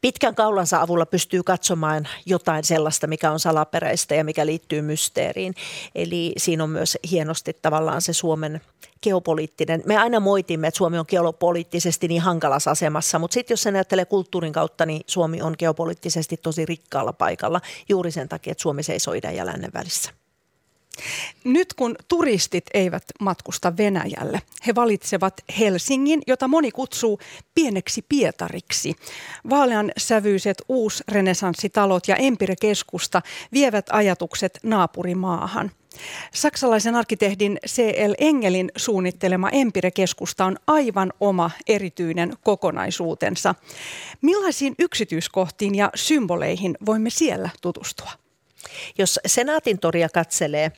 [0.01, 5.55] pitkän kaulansa avulla pystyy katsomaan jotain sellaista, mikä on salaperäistä ja mikä liittyy mysteeriin.
[5.95, 8.61] Eli siinä on myös hienosti tavallaan se Suomen
[9.03, 9.83] geopoliittinen.
[9.87, 14.05] Me aina moitimme, että Suomi on geopoliittisesti niin hankalassa asemassa, mutta sitten jos se ajattelee
[14.05, 19.15] kulttuurin kautta, niin Suomi on geopoliittisesti tosi rikkaalla paikalla juuri sen takia, että Suomi seisoo
[19.15, 20.20] idän ja lännen välissä.
[21.45, 27.21] Nyt kun turistit eivät matkusta Venäjälle, he valitsevat Helsingin, jota moni kutsuu
[27.55, 28.95] pieneksi Pietariksi.
[29.51, 35.71] Vaalean sävyiset uusrenesanssitalot ja Empire-keskusta vievät ajatukset naapurimaahan.
[36.35, 38.15] Saksalaisen arkkitehdin C.L.
[38.19, 43.55] Engelin suunnittelema Empire-keskusta on aivan oma erityinen kokonaisuutensa.
[44.23, 48.11] Millaisiin yksityiskohtiin ja symboleihin voimme siellä tutustua?
[48.99, 50.73] Jos Senaatin toria katselee,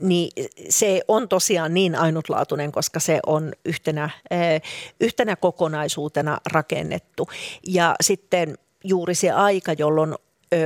[0.00, 0.30] niin
[0.68, 4.62] se on tosiaan niin ainutlaatuinen, koska se on yhtenä, eh,
[5.00, 7.28] yhtenä kokonaisuutena rakennettu.
[7.66, 10.14] Ja sitten juuri se aika, jolloin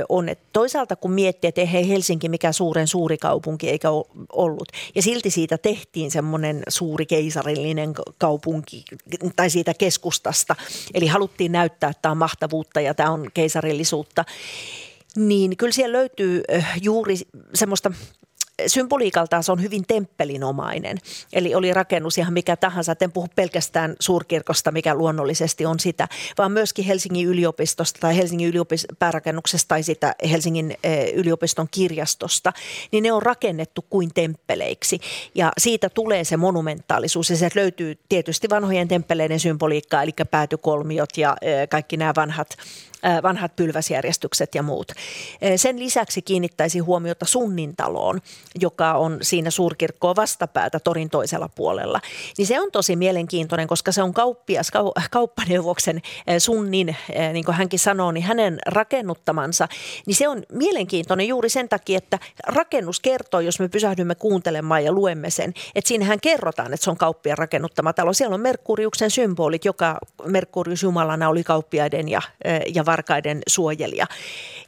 [0.09, 0.29] on.
[0.29, 3.87] Että toisaalta kun miettii, että ei Helsinki mikä suuren suuri kaupunki eikä
[4.33, 4.67] ollut.
[4.95, 8.83] Ja silti siitä tehtiin semmoinen suuri keisarillinen kaupunki
[9.35, 10.55] tai siitä keskustasta.
[10.93, 14.25] Eli haluttiin näyttää, että tämä on mahtavuutta ja tämä on keisarillisuutta.
[15.15, 16.43] Niin kyllä siellä löytyy
[16.81, 17.15] juuri
[17.53, 17.91] semmoista
[18.67, 20.97] symboliikaltaan se on hyvin temppelinomainen.
[21.33, 22.95] Eli oli rakennus ihan mikä tahansa.
[23.01, 28.95] En puhu pelkästään suurkirkosta, mikä luonnollisesti on sitä, vaan myöskin Helsingin yliopistosta tai Helsingin yliopist-
[28.99, 30.77] päärakennuksesta tai sitä Helsingin
[31.13, 32.53] yliopiston kirjastosta.
[32.91, 34.99] Niin ne on rakennettu kuin temppeleiksi.
[35.35, 41.37] Ja siitä tulee se monumentaalisuus ja se löytyy tietysti vanhojen temppeleiden symboliikkaa, eli päätykolmiot ja
[41.69, 42.57] kaikki nämä vanhat
[43.23, 44.91] vanhat pylväsjärjestykset ja muut.
[45.55, 48.21] Sen lisäksi kiinnittäisi huomiota Sunnintaloon,
[48.61, 52.01] joka on siinä suurkirkkoa vastapäätä torin toisella puolella.
[52.37, 54.71] Niin se on tosi mielenkiintoinen, koska se on kauppias,
[55.11, 56.01] kauppaneuvoksen
[56.37, 56.95] Sunnin,
[57.33, 59.67] niin kuin hänkin sanoo, niin hänen rakennuttamansa.
[60.05, 64.91] Niin se on mielenkiintoinen juuri sen takia, että rakennus kertoo, jos me pysähdymme kuuntelemaan ja
[64.91, 68.13] luemme sen, että siinähän kerrotaan, että se on kauppiaan rakennuttama talo.
[68.13, 72.21] Siellä on Merkuriuksen symbolit, joka Merkurius Jumalana oli kauppiaiden ja,
[72.73, 74.05] ja varkaiden suojelija.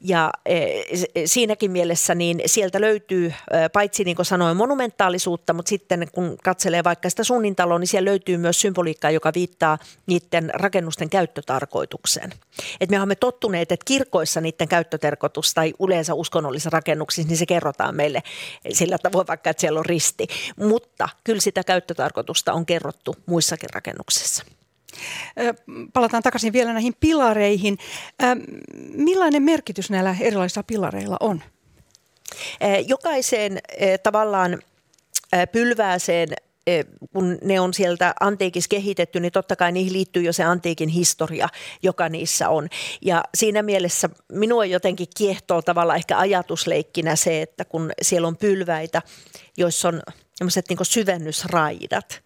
[0.02, 0.82] Ja e,
[1.26, 3.34] siinäkin mielessä niin sieltä löytyy e,
[3.74, 8.38] paitsi niin kuin sanoin monumentaalisuutta, mutta sitten kun katselee vaikka sitä suunnintaloa, niin siellä löytyy
[8.38, 12.34] myös symboliikkaa, joka viittaa niiden rakennusten käyttötarkoitukseen.
[12.82, 17.96] Et me olemme tottuneet, että kirkoissa niiden käyttötarkoitus tai yleensä uskonnollisissa rakennuksissa, niin se kerrotaan
[17.96, 18.24] meille
[18.70, 20.28] sillä tavoin vaikka, että siellä on risti.
[20.56, 24.44] Mutta kyllä sitä käyttötarkoitusta on kerrottu muissakin rakennuksissa.
[25.94, 27.78] Palataan takaisin vielä näihin pilareihin.
[28.94, 31.44] Millainen merkitys näillä erilaisilla pilareilla on?
[32.88, 33.60] Jokaiseen
[34.04, 34.62] tavallaan
[35.52, 36.30] pylvääseen
[37.14, 41.50] kun ne on sieltä antiikissa kehitetty, niin totta kai niihin liittyy jo se antiikin historia,
[41.84, 42.68] joka niissä on.
[43.02, 49.02] Ja siinä mielessä minua jotenkin kiehtoo tavallaan ehkä ajatusleikkinä se, että kun siellä on pylväitä,
[49.58, 50.02] joissa on
[50.70, 52.22] niin syvennysraidat,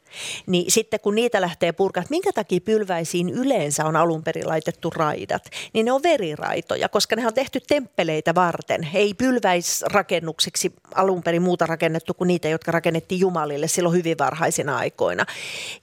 [0.47, 4.89] niin sitten kun niitä lähtee purkaa, että minkä takia pylväisiin yleensä on alun perin laitettu
[4.89, 8.87] raidat, niin ne on veriraitoja, koska ne on tehty temppeleitä varten.
[8.93, 15.25] Ei pylväisrakennuksiksi alun perin muuta rakennettu kuin niitä, jotka rakennettiin Jumalille silloin hyvin varhaisina aikoina.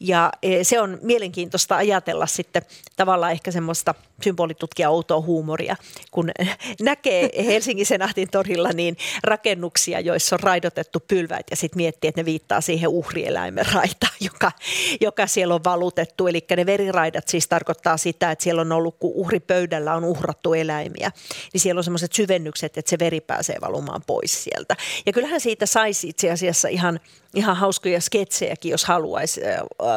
[0.01, 2.63] Ja e, se on mielenkiintoista ajatella sitten
[2.97, 5.77] tavallaan ehkä semmoista symbolitutkija outoa huumoria,
[6.11, 6.31] kun
[6.81, 12.25] näkee Helsingin Senaatin torilla niin rakennuksia, joissa on raidotettu pylväät ja sitten miettii, että ne
[12.25, 14.53] viittaa siihen uhrieläimen raitaan joka,
[15.01, 16.27] joka siellä on valutettu.
[16.27, 21.11] Eli ne veriraidat siis tarkoittaa sitä, että siellä on ollut, kun uhripöydällä on uhrattu eläimiä,
[21.53, 24.77] niin siellä on semmoiset syvennykset, että se veri pääsee valumaan pois sieltä.
[25.07, 27.01] Ja kyllähän siitä saisi itse asiassa ihan,
[27.35, 29.41] ihan hauskoja sketsejäkin, jos haluaisi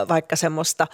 [0.08, 0.88] vaikka semmoista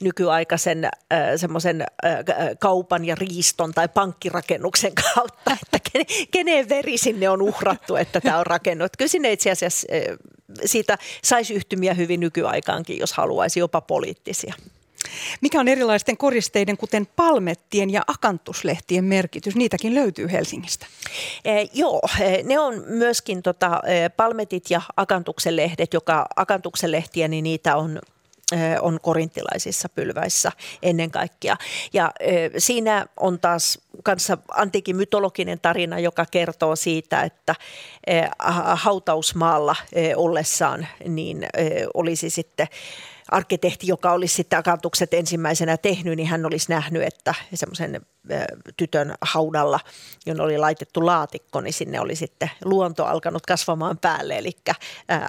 [0.00, 0.90] nykyaikaisen äh,
[1.36, 2.16] semmoisen äh,
[2.58, 8.38] kaupan ja riiston tai pankkirakennuksen kautta, että kenen, kenen veri sinne on uhrattu, että tämä
[8.38, 8.92] on rakennut.
[8.98, 10.16] Kyllä sinne itse asiassa äh,
[10.64, 14.54] siitä saisi yhtymiä hyvin nykyaikaankin, jos haluaisi, jopa poliittisia.
[15.40, 19.56] Mikä on erilaisten koristeiden, kuten palmettien ja akantuslehtien merkitys?
[19.56, 20.86] Niitäkin löytyy Helsingistä.
[21.44, 22.02] Eh, joo,
[22.44, 23.82] ne on myöskin tota,
[24.16, 28.00] palmetit ja akantuksen lehdet, joka akantuksen lehtiä, niin niitä on
[28.80, 31.56] on korintilaisissa pylväissä ennen kaikkea.
[31.92, 32.12] Ja
[32.58, 37.54] siinä on taas kanssa antiikin mytologinen tarina, joka kertoo siitä, että
[38.74, 39.76] hautausmaalla
[40.16, 41.46] ollessaan niin
[41.94, 42.66] olisi sitten
[43.28, 48.00] arkkitehti, joka olisi sitten akantukset ensimmäisenä tehnyt, niin hän olisi nähnyt, että semmoisen
[48.76, 49.80] tytön haudalla,
[50.26, 54.50] jonne oli laitettu laatikko, niin sinne oli sitten luonto alkanut kasvamaan päälle, eli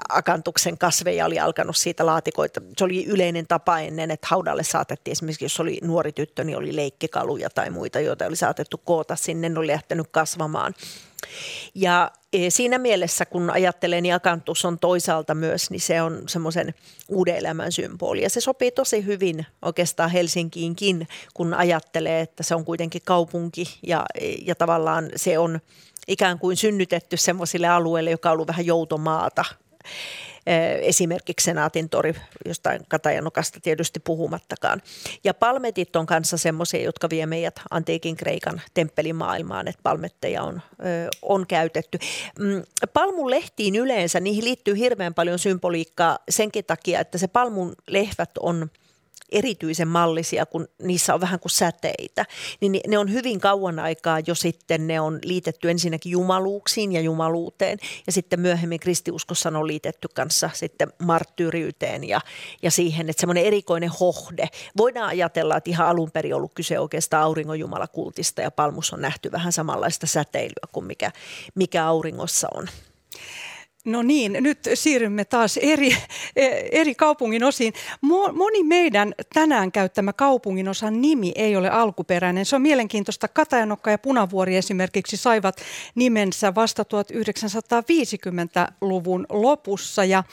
[0.10, 2.62] akantuksen kasveja oli alkanut siitä laatikoita.
[2.78, 6.76] Se oli yleinen tapa ennen, että haudalle saatettiin esimerkiksi, jos oli nuori tyttö, niin oli
[6.76, 10.74] leikkikaluja tai muita, joita oli saatettu koota sinne, ne oli lähtenyt kasvamaan.
[11.76, 16.74] Ja e, siinä mielessä, kun ajattelen, niin akantus on toisaalta myös, niin se on semmoisen
[17.08, 18.22] uuden elämän symboli.
[18.24, 24.06] Ja se sopii tosi hyvin oikeastaan Helsinkiinkin, kun ajattelee, että se on kuitenkin kaupunki ja,
[24.46, 25.60] ja tavallaan se on
[26.08, 29.46] ikään kuin synnytetty semmoisille alueille, joka on ollut vähän joutomaata
[30.82, 34.82] esimerkiksi Senaatin tori, jostain Katajanokasta tietysti puhumattakaan.
[35.24, 40.62] Ja palmetit on kanssa semmoisia, jotka vie meidät antiikin Kreikan temppelimaailmaan, että palmetteja on,
[41.22, 42.00] on käytetty.
[42.40, 48.32] Mm, palmun lehtiin yleensä, niihin liittyy hirveän paljon symboliikkaa senkin takia, että se palmun lehvät
[48.40, 48.70] on–
[49.32, 52.26] erityisen mallisia, kun niissä on vähän kuin säteitä,
[52.62, 57.78] niin ne on hyvin kauan aikaa jo sitten ne on liitetty ensinnäkin jumaluuksiin ja jumaluuteen
[58.08, 62.22] ja sitten myöhemmin kristiuskossa on liitetty kanssa sitten marttyyriyteen ja,
[62.62, 64.48] ja siihen, että semmoinen erikoinen hohde.
[64.78, 69.54] Voidaan ajatella, että ihan alun perin ollut kyse oikeastaan auringonjumalakultista ja palmus on nähty vähän
[69.54, 71.12] samanlaista säteilyä kuin mikä,
[71.56, 72.68] mikä auringossa on.
[73.86, 75.98] No niin, nyt siirrymme taas eri,
[76.72, 77.74] eri kaupungin osiin.
[78.34, 82.46] Moni meidän tänään käyttämä kaupungin osan nimi ei ole alkuperäinen.
[82.46, 83.28] Se on mielenkiintoista.
[83.28, 85.62] Katajanokka ja Punavuori esimerkiksi saivat
[85.96, 90.06] nimensä vasta 1950-luvun lopussa.
[90.06, 90.24] Ja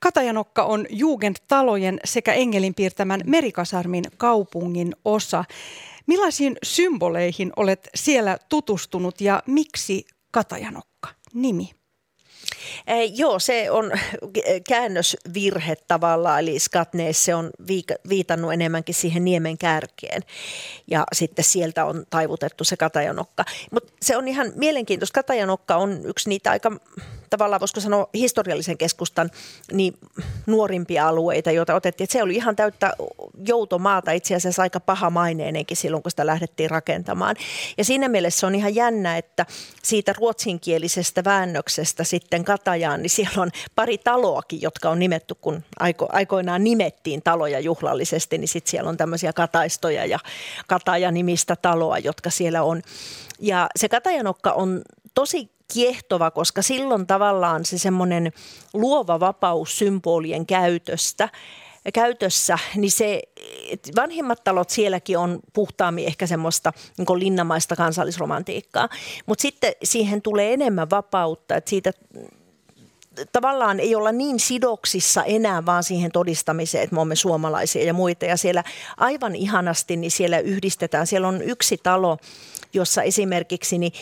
[0.00, 5.44] Katajanokka on Jugendtalojen sekä Engelin piirtämän Merikasarmin kaupungin osa.
[6.06, 11.77] Millaisiin symboleihin olet siellä tutustunut ja miksi Katajanokka nimi?
[12.86, 13.92] Eh, joo, se on
[14.68, 17.50] käännösvirhe tavallaan, eli Skatnees se on
[18.08, 20.22] viitannut enemmänkin siihen niemen kärkeen
[20.86, 23.44] ja sitten sieltä on taivutettu se Katajanokka.
[23.70, 25.14] Mutta se on ihan mielenkiintoista.
[25.14, 26.70] Katajanokka on yksi niitä aika
[27.30, 29.30] tavallaan voisiko sanoa historiallisen keskustan
[29.72, 29.98] niin
[30.46, 32.04] nuorimpia alueita, joita otettiin.
[32.04, 32.92] Että se oli ihan täyttä
[33.46, 37.36] joutomaata, itse asiassa aika paha maineenenkin silloin, kun sitä lähdettiin rakentamaan.
[37.78, 39.46] Ja siinä mielessä on ihan jännä, että
[39.82, 46.08] siitä ruotsinkielisestä väännöksestä sitten Katajaan, niin siellä on pari taloakin, jotka on nimetty, kun aiko,
[46.12, 50.18] aikoinaan nimettiin taloja juhlallisesti, niin sitten siellä on tämmöisiä kataistoja ja
[50.66, 52.82] Kataja-nimistä taloa, jotka siellä on.
[53.38, 54.82] Ja se Katajanokka on
[55.14, 58.32] tosi kiehtova, koska silloin tavallaan se semmoinen
[58.74, 61.28] luova vapaus symbolien käytöstä,
[61.92, 63.22] käytössä, niin se
[63.96, 68.88] vanhimmat talot sielläkin on puhtaammin ehkä semmoista niin linnamaista kansallisromantiikkaa,
[69.26, 71.92] mutta sitten siihen tulee enemmän vapautta, että siitä
[73.32, 78.24] tavallaan ei olla niin sidoksissa enää vaan siihen todistamiseen, että me olemme suomalaisia ja muita.
[78.24, 78.64] Ja siellä
[78.96, 81.06] aivan ihanasti niin siellä yhdistetään.
[81.06, 82.18] Siellä on yksi talo,
[82.72, 83.92] jossa esimerkiksi niin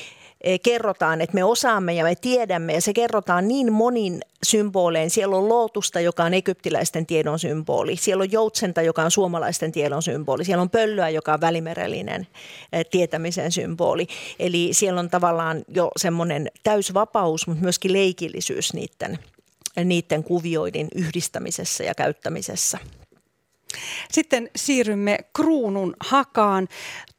[0.62, 5.10] kerrotaan, että me osaamme ja me tiedämme ja se kerrotaan niin monin symbolein.
[5.10, 7.96] Siellä on lootusta, joka on egyptiläisten tiedon symboli.
[7.96, 10.44] Siellä on joutsenta, joka on suomalaisten tiedon symboli.
[10.44, 12.26] Siellä on pöllöä, joka on välimerellinen
[12.72, 14.06] eh, tietämisen symboli.
[14.38, 19.18] Eli siellä on tavallaan jo semmoinen täysvapaus, mutta myöskin leikillisyys niiden,
[19.84, 22.78] niiden kuvioiden yhdistämisessä ja käyttämisessä.
[24.12, 26.68] Sitten siirrymme kruunun hakaan.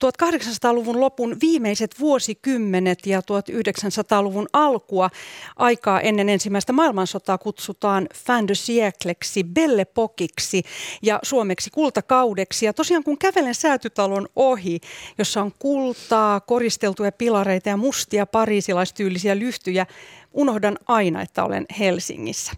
[0.06, 5.10] 1800-luvun lopun viimeiset vuosikymmenet ja 1900-luvun alkua
[5.56, 10.64] aikaa ennen ensimmäistä maailmansotaa kutsutaan fin de siècleksi, belle pokiksi
[11.02, 12.66] ja suomeksi kultakaudeksi.
[12.66, 14.80] Ja tosiaan kun kävelen säätytalon ohi,
[15.18, 19.86] jossa on kultaa, koristeltuja pilareita ja mustia pariisilaistyylisiä lyhtyjä,
[20.34, 22.52] unohdan aina, että olen Helsingissä.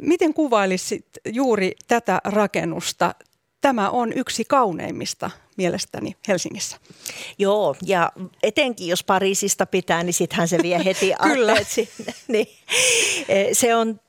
[0.00, 3.14] Miten kuvailisit juuri tätä rakennusta?
[3.60, 6.76] Tämä on yksi kauneimmista mielestäni Helsingissä.
[7.38, 11.56] Joo, ja etenkin jos Pariisista pitää, niin sittenhän se vie heti Kyllä.
[11.64, 12.14] sinne.
[12.28, 12.46] Niin.
[13.52, 14.00] Se on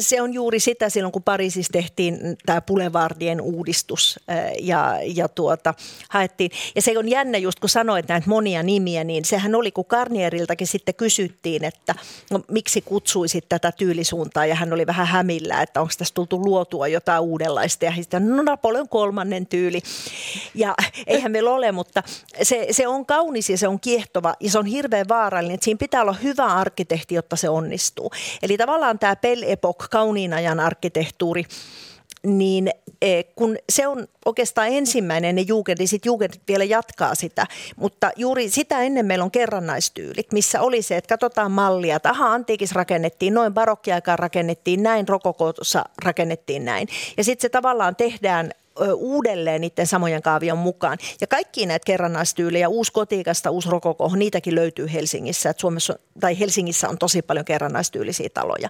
[0.00, 4.20] se on juuri sitä silloin, kun Pariisissa tehtiin tämä Boulevardien uudistus
[4.60, 5.74] ja, ja tuota,
[6.08, 6.50] haettiin.
[6.74, 10.66] Ja se on jännä just, kun sanoit näitä monia nimiä, niin sehän oli, kun Garnieriltakin
[10.66, 11.94] sitten kysyttiin, että
[12.30, 16.88] no, miksi kutsuisit tätä tyylisuuntaa ja hän oli vähän hämillä, että onko tässä tultu luotua
[16.88, 19.80] jotain uudenlaista ja sitten no Napoleon kolmannen tyyli.
[20.54, 20.74] Ja
[21.06, 22.02] eihän meillä ole, mutta
[22.42, 25.78] se, se on kaunis ja se on kiehtova ja se on hirveän vaarallinen, että siinä
[25.78, 28.10] pitää olla hyvä arkkitehti, jotta se onnistuu.
[28.42, 31.44] Eli tavallaan tämä Belle Epoque, kauniin ajan arkkitehtuuri,
[32.26, 32.70] niin
[33.02, 37.46] e, kun se on oikeastaan ensimmäinen ne jugend, niin sitten jugend vielä jatkaa sitä.
[37.76, 42.32] Mutta juuri sitä ennen meillä on kerrannaistyylit, missä oli se, että katsotaan mallia, että aha,
[42.32, 46.88] antiikissa rakennettiin noin, barokkiaikaan rakennettiin näin, rokokossa rakennettiin näin.
[47.16, 48.50] Ja sitten se tavallaan tehdään
[48.94, 50.98] uudelleen niiden samojen kaavion mukaan.
[51.20, 55.50] Ja kaikki näitä kerrannaistyylejä, uusi kotiikasta, uusi rokoko, niitäkin löytyy Helsingissä.
[55.50, 58.68] että Suomessa, tai Helsingissä on tosi paljon kerrannaistyylisiä taloja.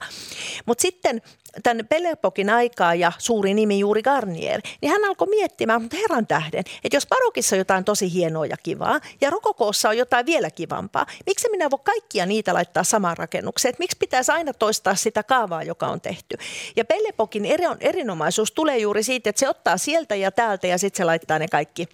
[0.66, 1.22] Mutta sitten
[1.62, 6.64] tämän Pelepokin aikaa ja suuri nimi juuri Garnier, niin hän alkoi miettimään, mutta herran tähden,
[6.84, 11.06] että jos parokissa on jotain tosi hienoa ja kivaa ja rokokoossa on jotain vielä kivampaa,
[11.26, 13.70] miksi minä voi kaikkia niitä laittaa samaan rakennukseen?
[13.70, 16.36] Että miksi pitäisi aina toistaa sitä kaavaa, joka on tehty?
[16.76, 17.46] Ja Pelepokin
[17.80, 21.48] erinomaisuus tulee juuri siitä, että se ottaa sieltä ja täältä ja sitten se laittaa ne
[21.48, 21.88] kaikki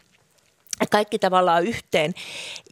[0.91, 2.15] kaikki tavallaan yhteen.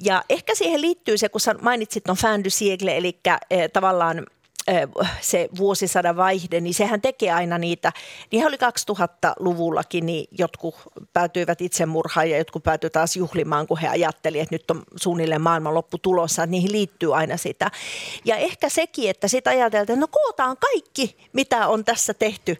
[0.05, 3.18] Ja ehkä siihen liittyy se, kun mainitsit on fin du siècle, eli
[3.51, 4.26] eh, tavallaan
[5.21, 7.93] se vuosisadan vaihde, niin sehän tekee aina niitä.
[8.33, 10.75] Niinhän oli 2000-luvullakin, niin jotkut
[11.12, 15.99] päätyivät itsemurhaan ja jotkut päätyivät taas juhlimaan, kun he ajattelivat, että nyt on suunnilleen maailmanloppu
[15.99, 17.71] tulossa, että niihin liittyy aina sitä.
[18.25, 22.57] Ja ehkä sekin, että sitten ajateltiin, että no kootaan kaikki, mitä on tässä tehty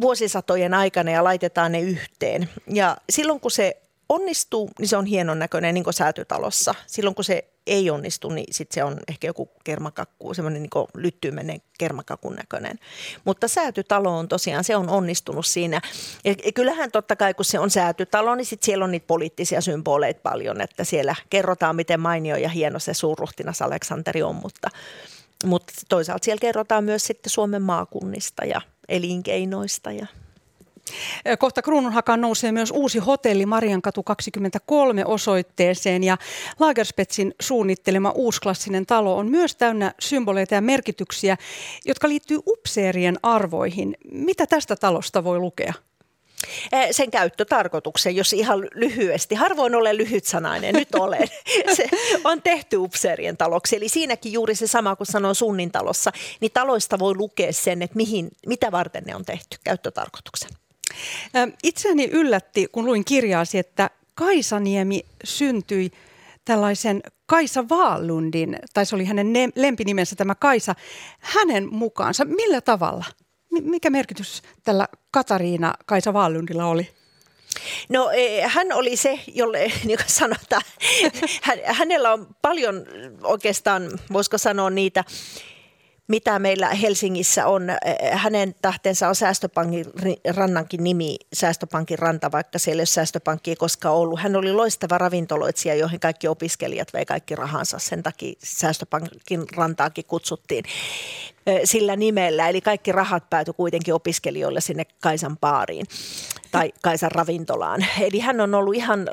[0.00, 2.48] vuosisatojen aikana ja laitetaan ne yhteen.
[2.66, 6.74] Ja silloin kun se onnistuu, niin se on hienon näköinen niin kuin säätytalossa.
[6.86, 11.60] Silloin kun se ei onnistu, niin sit se on ehkä joku kermakakku, semmoinen niin lyttymenen
[11.78, 12.78] kermakakun näköinen.
[13.24, 15.80] Mutta säätytalo on tosiaan, se on onnistunut siinä.
[16.24, 20.20] Ja kyllähän totta kai, kun se on säätytalo, niin sit siellä on niitä poliittisia symboleita
[20.22, 24.68] paljon, että siellä kerrotaan, miten mainio ja hieno se suurruhtinas Aleksanteri on, mutta,
[25.44, 30.06] mutta toisaalta siellä kerrotaan myös sitten Suomen maakunnista ja elinkeinoista ja
[31.38, 36.18] Kohta Kruununhakaan nousee myös uusi hotelli Mariankatu 23 osoitteeseen ja
[36.58, 41.36] Lagerspetsin suunnittelema uusklassinen talo on myös täynnä symboleita ja merkityksiä,
[41.84, 43.96] jotka liittyy upseerien arvoihin.
[44.12, 45.72] Mitä tästä talosta voi lukea?
[46.90, 49.34] sen käyttötarkoituksen, jos ihan lyhyesti.
[49.34, 51.28] Harvoin olen lyhytsanainen, nyt olen.
[51.76, 51.88] Se
[52.24, 53.76] on tehty upseerien taloksi.
[53.76, 57.96] Eli siinäkin juuri se sama kuin sanoin Sunnin talossa, niin taloista voi lukea sen, että
[57.96, 60.50] mihin, mitä varten ne on tehty, käyttötarkoituksen.
[61.62, 65.90] Itseäni yllätti, kun luin kirjaasi, että Kaisaniemi syntyi
[66.44, 70.74] tällaisen Kaisa Vaalundin, tai se oli hänen ne- lempinimensä tämä Kaisa,
[71.20, 72.24] hänen mukaansa.
[72.24, 73.04] Millä tavalla?
[73.50, 76.88] Mikä merkitys tällä Katariina Kaisa Vaalundilla oli?
[77.88, 80.62] No e, hän oli se, jolle niin kuin sanotaan,
[81.78, 82.86] hänellä on paljon
[83.22, 85.04] oikeastaan, voisiko sanoa niitä
[86.10, 87.68] mitä meillä Helsingissä on.
[88.12, 89.86] Hänen tähtensä on Säästöpankin
[90.36, 94.20] rannankin nimi, Säästöpankin ranta, vaikka siellä ei ole Säästöpankki koskaan ollut.
[94.20, 97.78] Hän oli loistava ravintoloitsija, joihin kaikki opiskelijat vei kaikki rahansa.
[97.78, 100.64] Sen takia Säästöpankin rantaakin kutsuttiin
[101.64, 102.48] sillä nimellä.
[102.48, 105.86] Eli kaikki rahat päätyi kuitenkin opiskelijoille sinne Kaisan baariin
[106.50, 107.86] tai Kaisan ravintolaan.
[108.00, 109.08] Eli hän on ollut ihan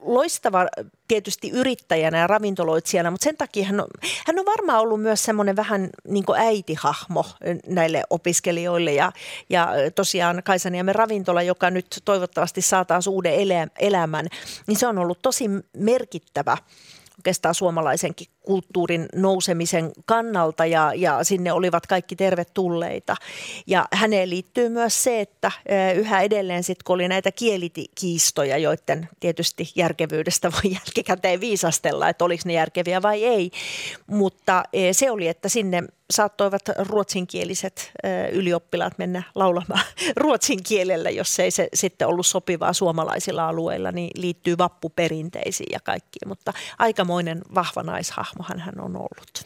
[0.00, 0.66] loistava
[1.08, 3.86] tietysti yrittäjänä ja ravintoloitsijana, mutta sen takia hän on,
[4.26, 7.24] hän on varmaan ollut myös semmoinen vähän niin kuin äitihahmo
[7.66, 8.92] näille opiskelijoille.
[8.92, 9.12] Ja,
[9.50, 13.34] ja tosiaan Kaisaniemen ravintola, joka nyt toivottavasti saa taas uuden
[13.78, 14.26] elämän,
[14.66, 15.44] niin se on ollut tosi
[15.76, 16.56] merkittävä
[17.20, 23.16] oikeastaan suomalaisenkin kulttuurin nousemisen kannalta ja, ja sinne olivat kaikki tervetulleita.
[23.66, 25.52] Ja häneen liittyy myös se, että
[25.96, 32.42] yhä edelleen sitten kun oli näitä kielikiistoja, joiden tietysti järkevyydestä voi jälkikäteen viisastella, että oliko
[32.46, 33.50] ne järkeviä vai ei,
[34.06, 34.62] mutta
[34.92, 37.92] se oli, että sinne saattoivat ruotsinkieliset
[38.32, 39.84] ylioppilaat mennä laulamaan
[40.16, 46.28] ruotsin kielellä, jos ei se sitten ollut sopivaa suomalaisilla alueilla, niin liittyy vappuperinteisiin ja kaikkiin,
[46.28, 49.44] mutta aikamoinen vahva naishahmohan hän on ollut.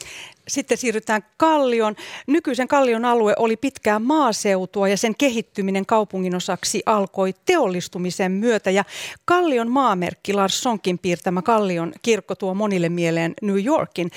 [0.49, 1.97] Sitten siirrytään Kallion.
[2.26, 8.70] Nykyisen Kallion alue oli pitkään maaseutua ja sen kehittyminen kaupungin osaksi alkoi teollistumisen myötä.
[8.70, 8.84] Ja
[9.24, 14.11] Kallion maamerkki Lars Sonkin piirtämä Kallion kirkko tuo monille mieleen New Yorkin.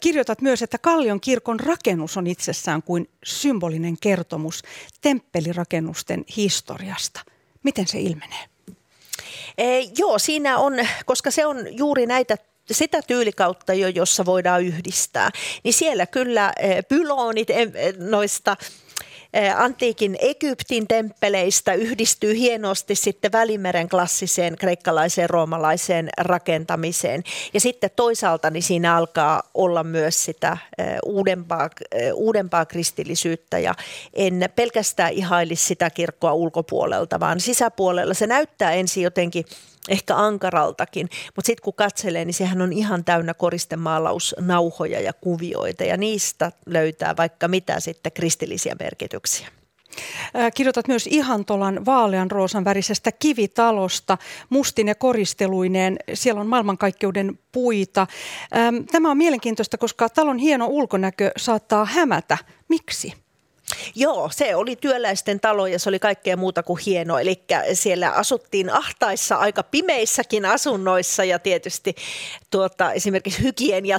[0.00, 4.62] Kirjoitat myös, että Kallion kirkon rakennus on itsessään kuin symbolinen kertomus
[5.00, 7.20] temppelirakennusten historiasta.
[7.62, 8.44] Miten se ilmenee?
[9.58, 10.74] E, joo, siinä on,
[11.06, 12.36] koska se on juuri näitä
[12.74, 15.30] sitä tyylikautta jo, jossa voidaan yhdistää,
[15.64, 18.56] niin siellä kyllä eh, pyloonit eh, noista
[19.34, 27.22] eh, antiikin Egyptin temppeleistä yhdistyy hienosti sitten Välimeren klassiseen kreikkalaiseen roomalaiseen rakentamiseen.
[27.54, 30.58] Ja sitten toisaalta niin siinä alkaa olla myös sitä
[31.04, 31.70] uudempaa,
[32.14, 33.58] uudempaa kristillisyyttä.
[33.58, 33.74] Ja
[34.14, 38.14] en pelkästään ihailisi sitä kirkkoa ulkopuolelta, vaan sisäpuolella.
[38.14, 39.44] Se näyttää ensin jotenkin–
[39.88, 45.96] ehkä ankaraltakin, mutta sitten kun katselee, niin sehän on ihan täynnä koristemaalausnauhoja ja kuvioita ja
[45.96, 49.48] niistä löytää vaikka mitä sitten kristillisiä merkityksiä.
[50.54, 54.18] Kirjoitat myös Ihantolan vaalean roosan värisestä kivitalosta
[54.48, 55.96] mustine koristeluineen.
[56.14, 58.06] Siellä on maailmankaikkeuden puita.
[58.92, 62.38] Tämä on mielenkiintoista, koska talon hieno ulkonäkö saattaa hämätä.
[62.68, 63.25] Miksi?
[63.94, 67.18] Joo, se oli työläisten talo ja se oli kaikkea muuta kuin hieno.
[67.18, 67.42] Eli
[67.72, 71.94] siellä asuttiin ahtaissa aika pimeissäkin asunnoissa ja tietysti
[72.50, 73.42] tuota, esimerkiksi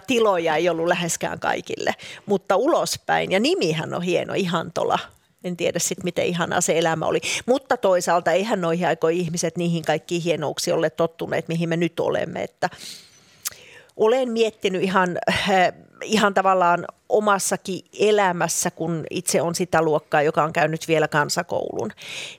[0.08, 1.96] tiloja ei ollut läheskään kaikille,
[2.26, 3.32] mutta ulospäin.
[3.32, 5.00] Ja nimihän on hieno, Ihantola.
[5.44, 7.22] En tiedä sitten, miten ihanaa se elämä oli.
[7.46, 12.44] Mutta toisaalta eihän noihin aikoihin ihmiset niihin kaikkiin hienouksiin ole tottuneet, mihin me nyt olemme.
[12.44, 12.70] Että
[13.98, 15.74] olen miettinyt ihan, äh,
[16.08, 21.92] ihan tavallaan omassakin elämässä, kun itse on sitä luokkaa, joka on käynyt vielä kansakoulun,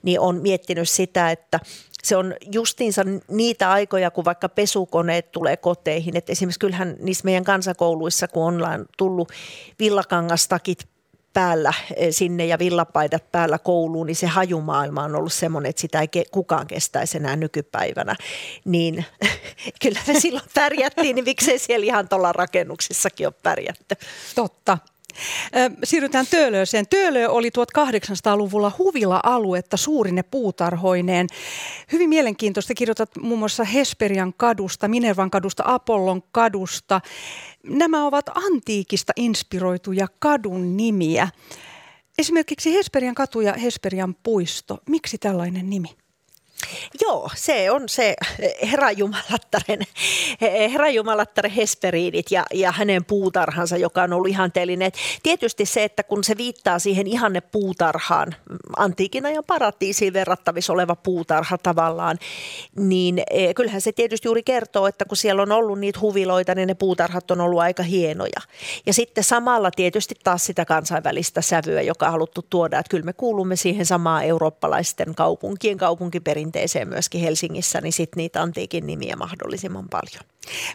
[0.02, 1.60] niin on miettinyt sitä, että
[2.02, 6.16] se on justiinsa niitä aikoja, kun vaikka pesukoneet tulee koteihin.
[6.16, 9.32] Että esimerkiksi kyllähän niissä meidän kansakouluissa, kun ollaan tullut
[9.78, 10.88] villakangastakit
[11.32, 16.00] päällä eh, sinne ja villapaidat päällä kouluun, niin se hajumaailma on ollut semmoinen, että sitä
[16.00, 18.16] ei kukaan kestäisi enää nykypäivänä.
[18.64, 19.04] Niin
[19.82, 23.94] kyllä me silloin pärjättiin, niin miksei siellä ihan tuolla rakennuksissakin ole pärjätty.
[24.34, 24.78] Totta.
[25.84, 26.88] Siirrytään Töölööseen.
[26.90, 31.26] Töölö oli 1800-luvulla huvila-aluetta suurine puutarhoineen.
[31.92, 37.00] Hyvin mielenkiintoista kirjoitat muun muassa Hesperian kadusta, Minervan kadusta, Apollon kadusta.
[37.62, 41.28] Nämä ovat antiikista inspiroituja kadun nimiä.
[42.18, 44.78] Esimerkiksi Hesperian katu ja Hesperian puisto.
[44.88, 45.88] Miksi tällainen nimi?
[47.02, 48.14] Joo, se on se
[48.70, 49.80] herranjumalattaren,
[50.72, 54.92] herranjumalattaren Hesperiidit ja, ja hänen puutarhansa, joka on ollut ihanteellinen.
[55.22, 58.34] Tietysti se, että kun se viittaa siihen ihanne puutarhaan,
[58.76, 62.18] antiikin ajan paratiisiin verrattavissa oleva puutarha tavallaan,
[62.76, 66.66] niin e, kyllähän se tietysti juuri kertoo, että kun siellä on ollut niitä huviloita, niin
[66.66, 68.40] ne puutarhat on ollut aika hienoja.
[68.86, 73.12] Ja sitten samalla tietysti taas sitä kansainvälistä sävyä, joka on haluttu tuoda, että kyllä me
[73.12, 79.88] kuulumme siihen samaan eurooppalaisten kaupunkien kaupunkiperinteeseen perinteeseen myöskin Helsingissä, niin sitten niitä antiikin nimiä mahdollisimman
[79.88, 80.24] paljon.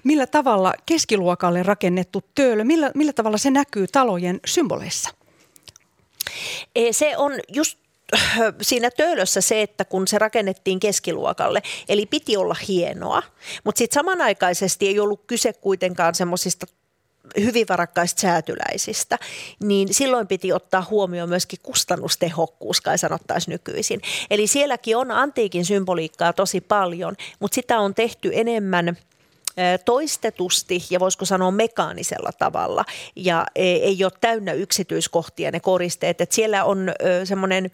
[0.03, 5.09] Millä tavalla keskiluokalle rakennettu töölö, millä, millä tavalla se näkyy talojen symboleissa?
[6.75, 7.77] E, se on just
[8.61, 13.23] siinä töölössä se, että kun se rakennettiin keskiluokalle, eli piti olla hienoa,
[13.63, 16.65] mutta sitten samanaikaisesti ei ollut kyse kuitenkaan semmoisista
[17.39, 19.19] hyvin varakkaista säätyläisistä,
[19.63, 24.01] niin silloin piti ottaa huomioon myöskin kustannustehokkuus, kai sanottaisiin nykyisin.
[24.29, 28.97] Eli sielläkin on antiikin symboliikkaa tosi paljon, mutta sitä on tehty enemmän
[29.85, 36.21] toistetusti ja voisiko sanoa mekaanisella tavalla ja e, ei ole täynnä yksityiskohtia ne koristeet.
[36.21, 36.91] että siellä on
[37.23, 37.71] semmoinen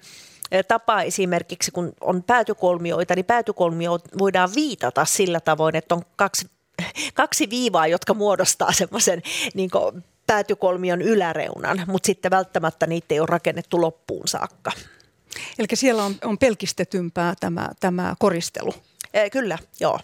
[0.68, 6.48] tapa esimerkiksi, kun on päätykolmioita, niin päätykolmio voidaan viitata sillä tavoin, että on kaksi
[7.14, 9.22] kaksi viivaa, jotka muodostaa semmoisen
[9.54, 9.70] niin
[10.28, 14.72] päätykolmion yläreunan, mutta sitten välttämättä niitä ei ole rakennettu loppuun saakka.
[15.60, 18.74] Eli siellä on, on pelkistetympää tämä, tämä koristelu.
[19.14, 20.00] E, kyllä, joo.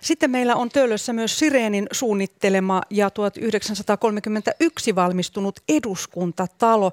[0.00, 6.92] Sitten meillä on Töölössä myös Sireenin suunnittelema ja 1931 valmistunut eduskuntatalo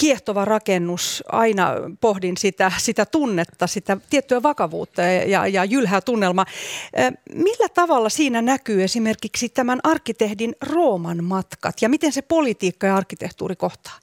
[0.00, 1.24] kiehtova rakennus.
[1.28, 6.46] Aina pohdin sitä, sitä tunnetta, sitä tiettyä vakavuutta ja, ja jylhää tunnelma.
[7.34, 13.56] Millä tavalla siinä näkyy esimerkiksi tämän arkkitehdin Rooman matkat ja miten se politiikka ja arkkitehtuuri
[13.56, 13.98] kohtaa?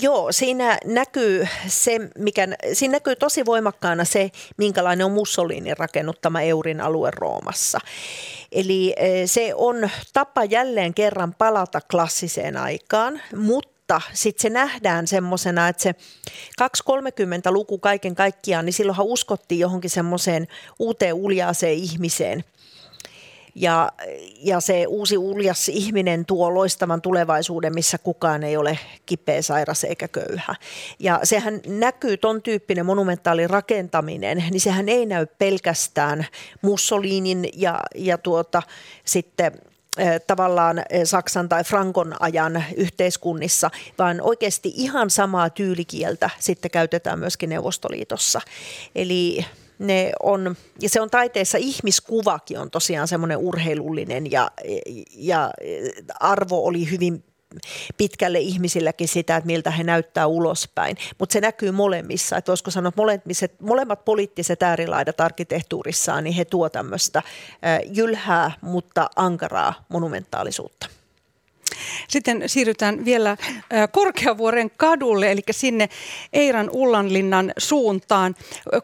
[0.00, 6.80] Joo, siinä näkyy, se, mikä, siinä näkyy tosi voimakkaana se, minkälainen on Mussolinin rakennuttama Eurin
[6.80, 7.78] alue Roomassa.
[8.52, 8.94] Eli
[9.26, 15.82] se on tapa jälleen kerran palata klassiseen aikaan, mutta mutta sitten se nähdään semmoisena, että
[15.82, 15.94] se
[16.62, 20.46] 230-luku kaiken kaikkiaan, niin silloinhan uskottiin johonkin semmoiseen
[20.78, 22.44] uuteen uljaaseen ihmiseen.
[23.54, 23.92] Ja,
[24.38, 30.08] ja se uusi uljas ihminen tuo loistavan tulevaisuuden, missä kukaan ei ole kipeä, sairas eikä
[30.08, 30.54] köyhä.
[30.98, 36.26] Ja sehän näkyy, ton tyyppinen monumentaali rakentaminen, niin sehän ei näy pelkästään
[36.62, 38.62] Mussolinin ja, ja tuota,
[39.04, 39.52] sitten–
[40.26, 48.40] tavallaan Saksan tai Frankon ajan yhteiskunnissa, vaan oikeasti ihan samaa tyylikieltä sitten käytetään myöskin Neuvostoliitossa.
[48.94, 49.44] Eli
[49.78, 54.50] ne on, ja se on taiteessa ihmiskuvakin on tosiaan semmoinen urheilullinen ja,
[55.16, 55.50] ja
[56.20, 57.24] arvo oli hyvin
[57.96, 60.96] pitkälle ihmisilläkin sitä, että miltä he näyttää ulospäin.
[61.18, 62.36] Mutta se näkyy molemmissa.
[62.36, 67.22] Että voisiko sanoa, että molemmat poliittiset äärilaidat arkkitehtuurissaan, niin he tuo tämmöistä
[67.86, 70.86] jylhää, mutta ankaraa monumentaalisuutta.
[72.08, 73.36] Sitten siirrytään vielä
[73.92, 75.88] Korkeavuoren kadulle, eli sinne
[76.32, 78.34] Eiran Ullanlinnan suuntaan.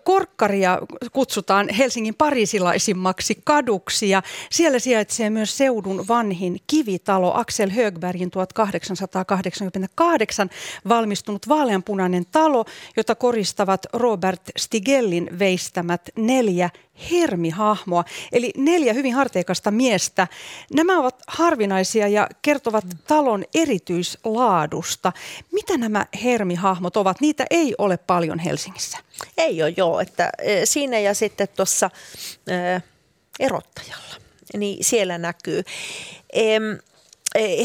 [0.05, 0.79] Korkkaria
[1.13, 10.51] kutsutaan Helsingin parisilaisimmaksi kaduksi ja siellä sijaitsee myös seudun vanhin kivitalo Axel Högbergin 1888
[10.89, 12.65] valmistunut vaaleanpunainen talo,
[12.97, 16.71] jota koristavat Robert Stigellin veistämät neljä
[17.11, 20.29] hermihahmoa, eli neljä hyvin harteikasta miestä.
[20.73, 25.13] Nämä ovat harvinaisia ja kertovat talon erityislaadusta.
[25.53, 27.21] Mitä nämä hermihahmot ovat?
[27.21, 28.99] Niitä ei ole paljon Helsingissä.
[29.37, 30.01] Ei ole, joo.
[30.01, 31.91] Että, e, siinä ja sitten tuossa
[32.47, 32.81] e,
[33.41, 34.15] erottajalla,
[34.57, 35.63] niin siellä näkyy.
[36.33, 36.59] E,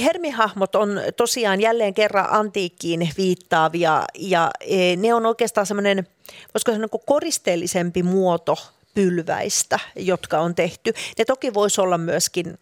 [0.04, 4.52] Hermihahmot on tosiaan jälleen kerran antiikkiin viittaavia ja
[4.98, 6.08] ne on oikeastaan semmoinen,
[6.54, 8.58] voisiko sanoa koristeellisempi muoto
[8.96, 10.93] pylväistä, jotka on tehty.
[11.18, 12.58] Ne toki voisi olla myöskin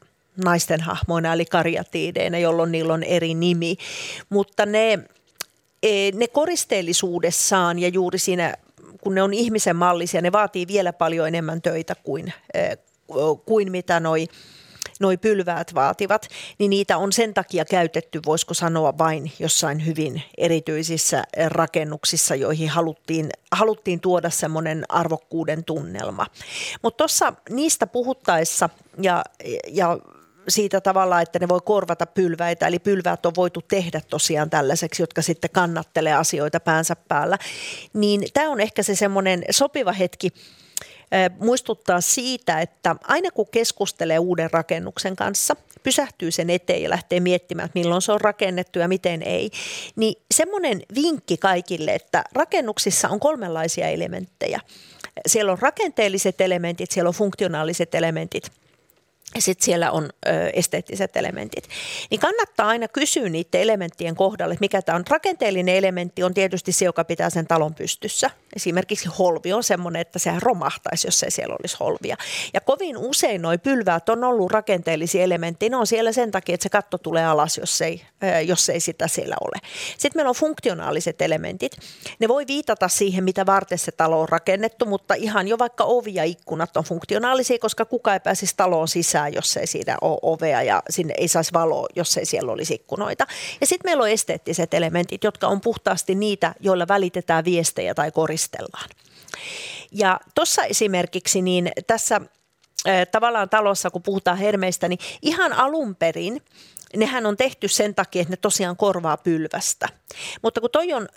[0.46, 3.78] naisten hahmoina eli karjatiideinä, jolloin niillä on eri nimi,
[4.30, 5.00] mutta ne,
[5.84, 8.56] e, ne koristeellisuudessaan ja juuri siinä,
[9.02, 12.76] kun ne on ihmisen mallisia, ne vaatii vielä paljon enemmän töitä kuin, e,
[13.46, 14.28] kuin mitä noi
[15.04, 16.28] noi pylväät vaativat,
[16.60, 23.30] niin niitä on sen takia käytetty, voisiko sanoa vain jossain hyvin erityisissä rakennuksissa, joihin haluttiin,
[23.52, 26.26] haluttiin tuoda semmoinen arvokkuuden tunnelma.
[26.82, 28.70] Mutta tuossa niistä puhuttaessa
[29.02, 29.24] ja,
[29.68, 29.98] ja
[30.48, 35.22] siitä tavalla, että ne voi korvata pylväitä, eli pylväät on voitu tehdä tosiaan tällaiseksi, jotka
[35.22, 37.38] sitten kannattelee asioita päänsä päällä,
[37.94, 40.30] niin tämä on ehkä se semmoinen sopiva hetki
[41.40, 47.66] muistuttaa siitä, että aina kun keskustelee uuden rakennuksen kanssa, pysähtyy sen eteen ja lähtee miettimään,
[47.66, 49.52] että milloin se on rakennettu ja miten ei,
[49.96, 54.60] niin semmoinen vinkki kaikille, että rakennuksissa on kolmenlaisia elementtejä.
[55.28, 58.52] Siellä on rakenteelliset elementit, siellä on funktionaaliset elementit–
[59.36, 61.70] ja sitten siellä on ö, esteettiset elementit.
[62.10, 65.04] Niin kannattaa aina kysyä niiden elementtien kohdalle, mikä tämä on.
[65.10, 68.30] Rakenteellinen elementti on tietysti se, joka pitää sen talon pystyssä.
[68.56, 72.18] Esimerkiksi holvi on semmoinen, että sehän romahtaisi, jos ei siellä olisi holvia.
[72.54, 75.70] Ja kovin usein nuo pylväät on ollut rakenteellisia elementtejä.
[75.70, 78.80] Ne on siellä sen takia, että se katto tulee alas, jos ei, ö, jos ei
[78.80, 79.58] sitä siellä ole.
[79.98, 81.72] Sitten meillä on funktionaaliset elementit.
[82.20, 86.14] Ne voi viitata siihen, mitä varten se talo on rakennettu, mutta ihan jo vaikka ovi
[86.16, 90.20] ja ikkunat on funktionaalisia, koska kuka ei pääsisi taloon sisään sisään, jos ei siinä ole
[90.22, 93.28] ovea ja sinne ei saisi valoa, jos ei siellä olisi ikkunoita.
[93.62, 98.90] Ja sitten meillä on esteettiset elementit, jotka on puhtaasti niitä, joilla välitetään viestejä tai koristellaan.
[99.92, 102.22] Ja tuossa esimerkiksi niin tässä
[103.12, 106.42] tavallaan talossa, kun puhutaan hermeistä, niin ihan alun perin
[106.98, 109.90] nehän on tehty sen takia, että ne tosiaan korvaa pylvästä.
[110.42, 111.08] Mutta kun toi on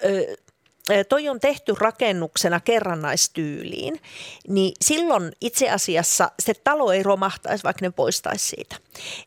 [1.08, 4.00] toi on tehty rakennuksena kerrannaistyyliin,
[4.48, 8.76] niin silloin itse asiassa se talo ei romahtaisi, vaikka ne poistaisi siitä.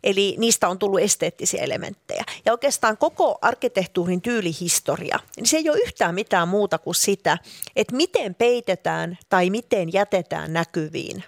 [0.04, 2.24] Eli niistä on tullut esteettisiä elementtejä.
[2.46, 7.38] Ja oikeastaan koko arkkitehtuurin tyylihistoria, niin se ei ole yhtään mitään muuta kuin sitä,
[7.76, 11.24] että miten peitetään tai miten jätetään näkyviin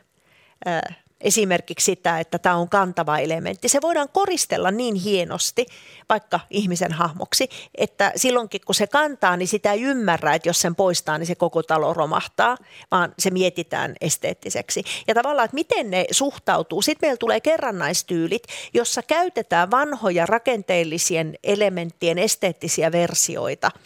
[1.22, 3.70] esimerkiksi sitä, että tämä on kantava elementti.
[3.70, 5.66] Se voidaan koristella niin hienosti
[6.10, 10.76] vaikka ihmisen hahmoksi, että silloinkin kun se kantaa, niin sitä ei ymmärrä, että jos sen
[10.76, 12.58] poistaa, niin se koko talo romahtaa,
[12.92, 14.84] vaan se mietitään esteettiseksi.
[15.08, 16.82] Ja tavallaan, että miten ne suhtautuu.
[16.82, 18.44] Sitten meillä tulee kerrannaistyylit,
[18.74, 23.72] jossa käytetään vanhoja rakenteellisien elementtien esteettisiä versioita–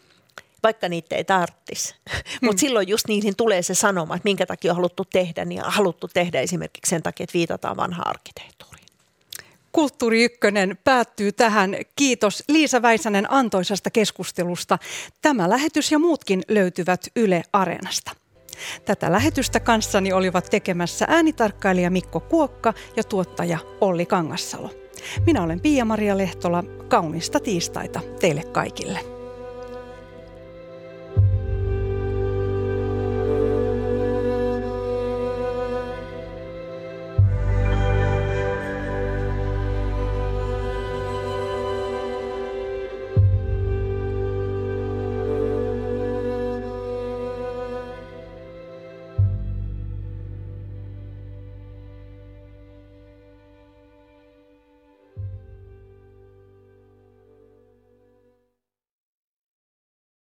[0.65, 1.95] vaikka niitä ei tarvitsisi.
[2.41, 2.45] Mm.
[2.47, 5.71] Mutta silloin just niihin tulee se sanoma, että minkä takia on haluttu tehdä, niin on
[5.71, 8.85] haluttu tehdä esimerkiksi sen takia, että viitataan vanhaan arkkitehtuuriin.
[9.71, 11.75] Kulttuuri Ykkönen päättyy tähän.
[11.95, 14.79] Kiitos Liisa Väisänen antoisasta keskustelusta.
[15.21, 18.11] Tämä lähetys ja muutkin löytyvät Yle Areenasta.
[18.85, 24.69] Tätä lähetystä kanssani olivat tekemässä äänitarkkailija Mikko Kuokka ja tuottaja Olli Kangassalo.
[25.25, 26.63] Minä olen Pia-Maria Lehtola.
[26.87, 29.14] Kaunista tiistaita teille kaikille.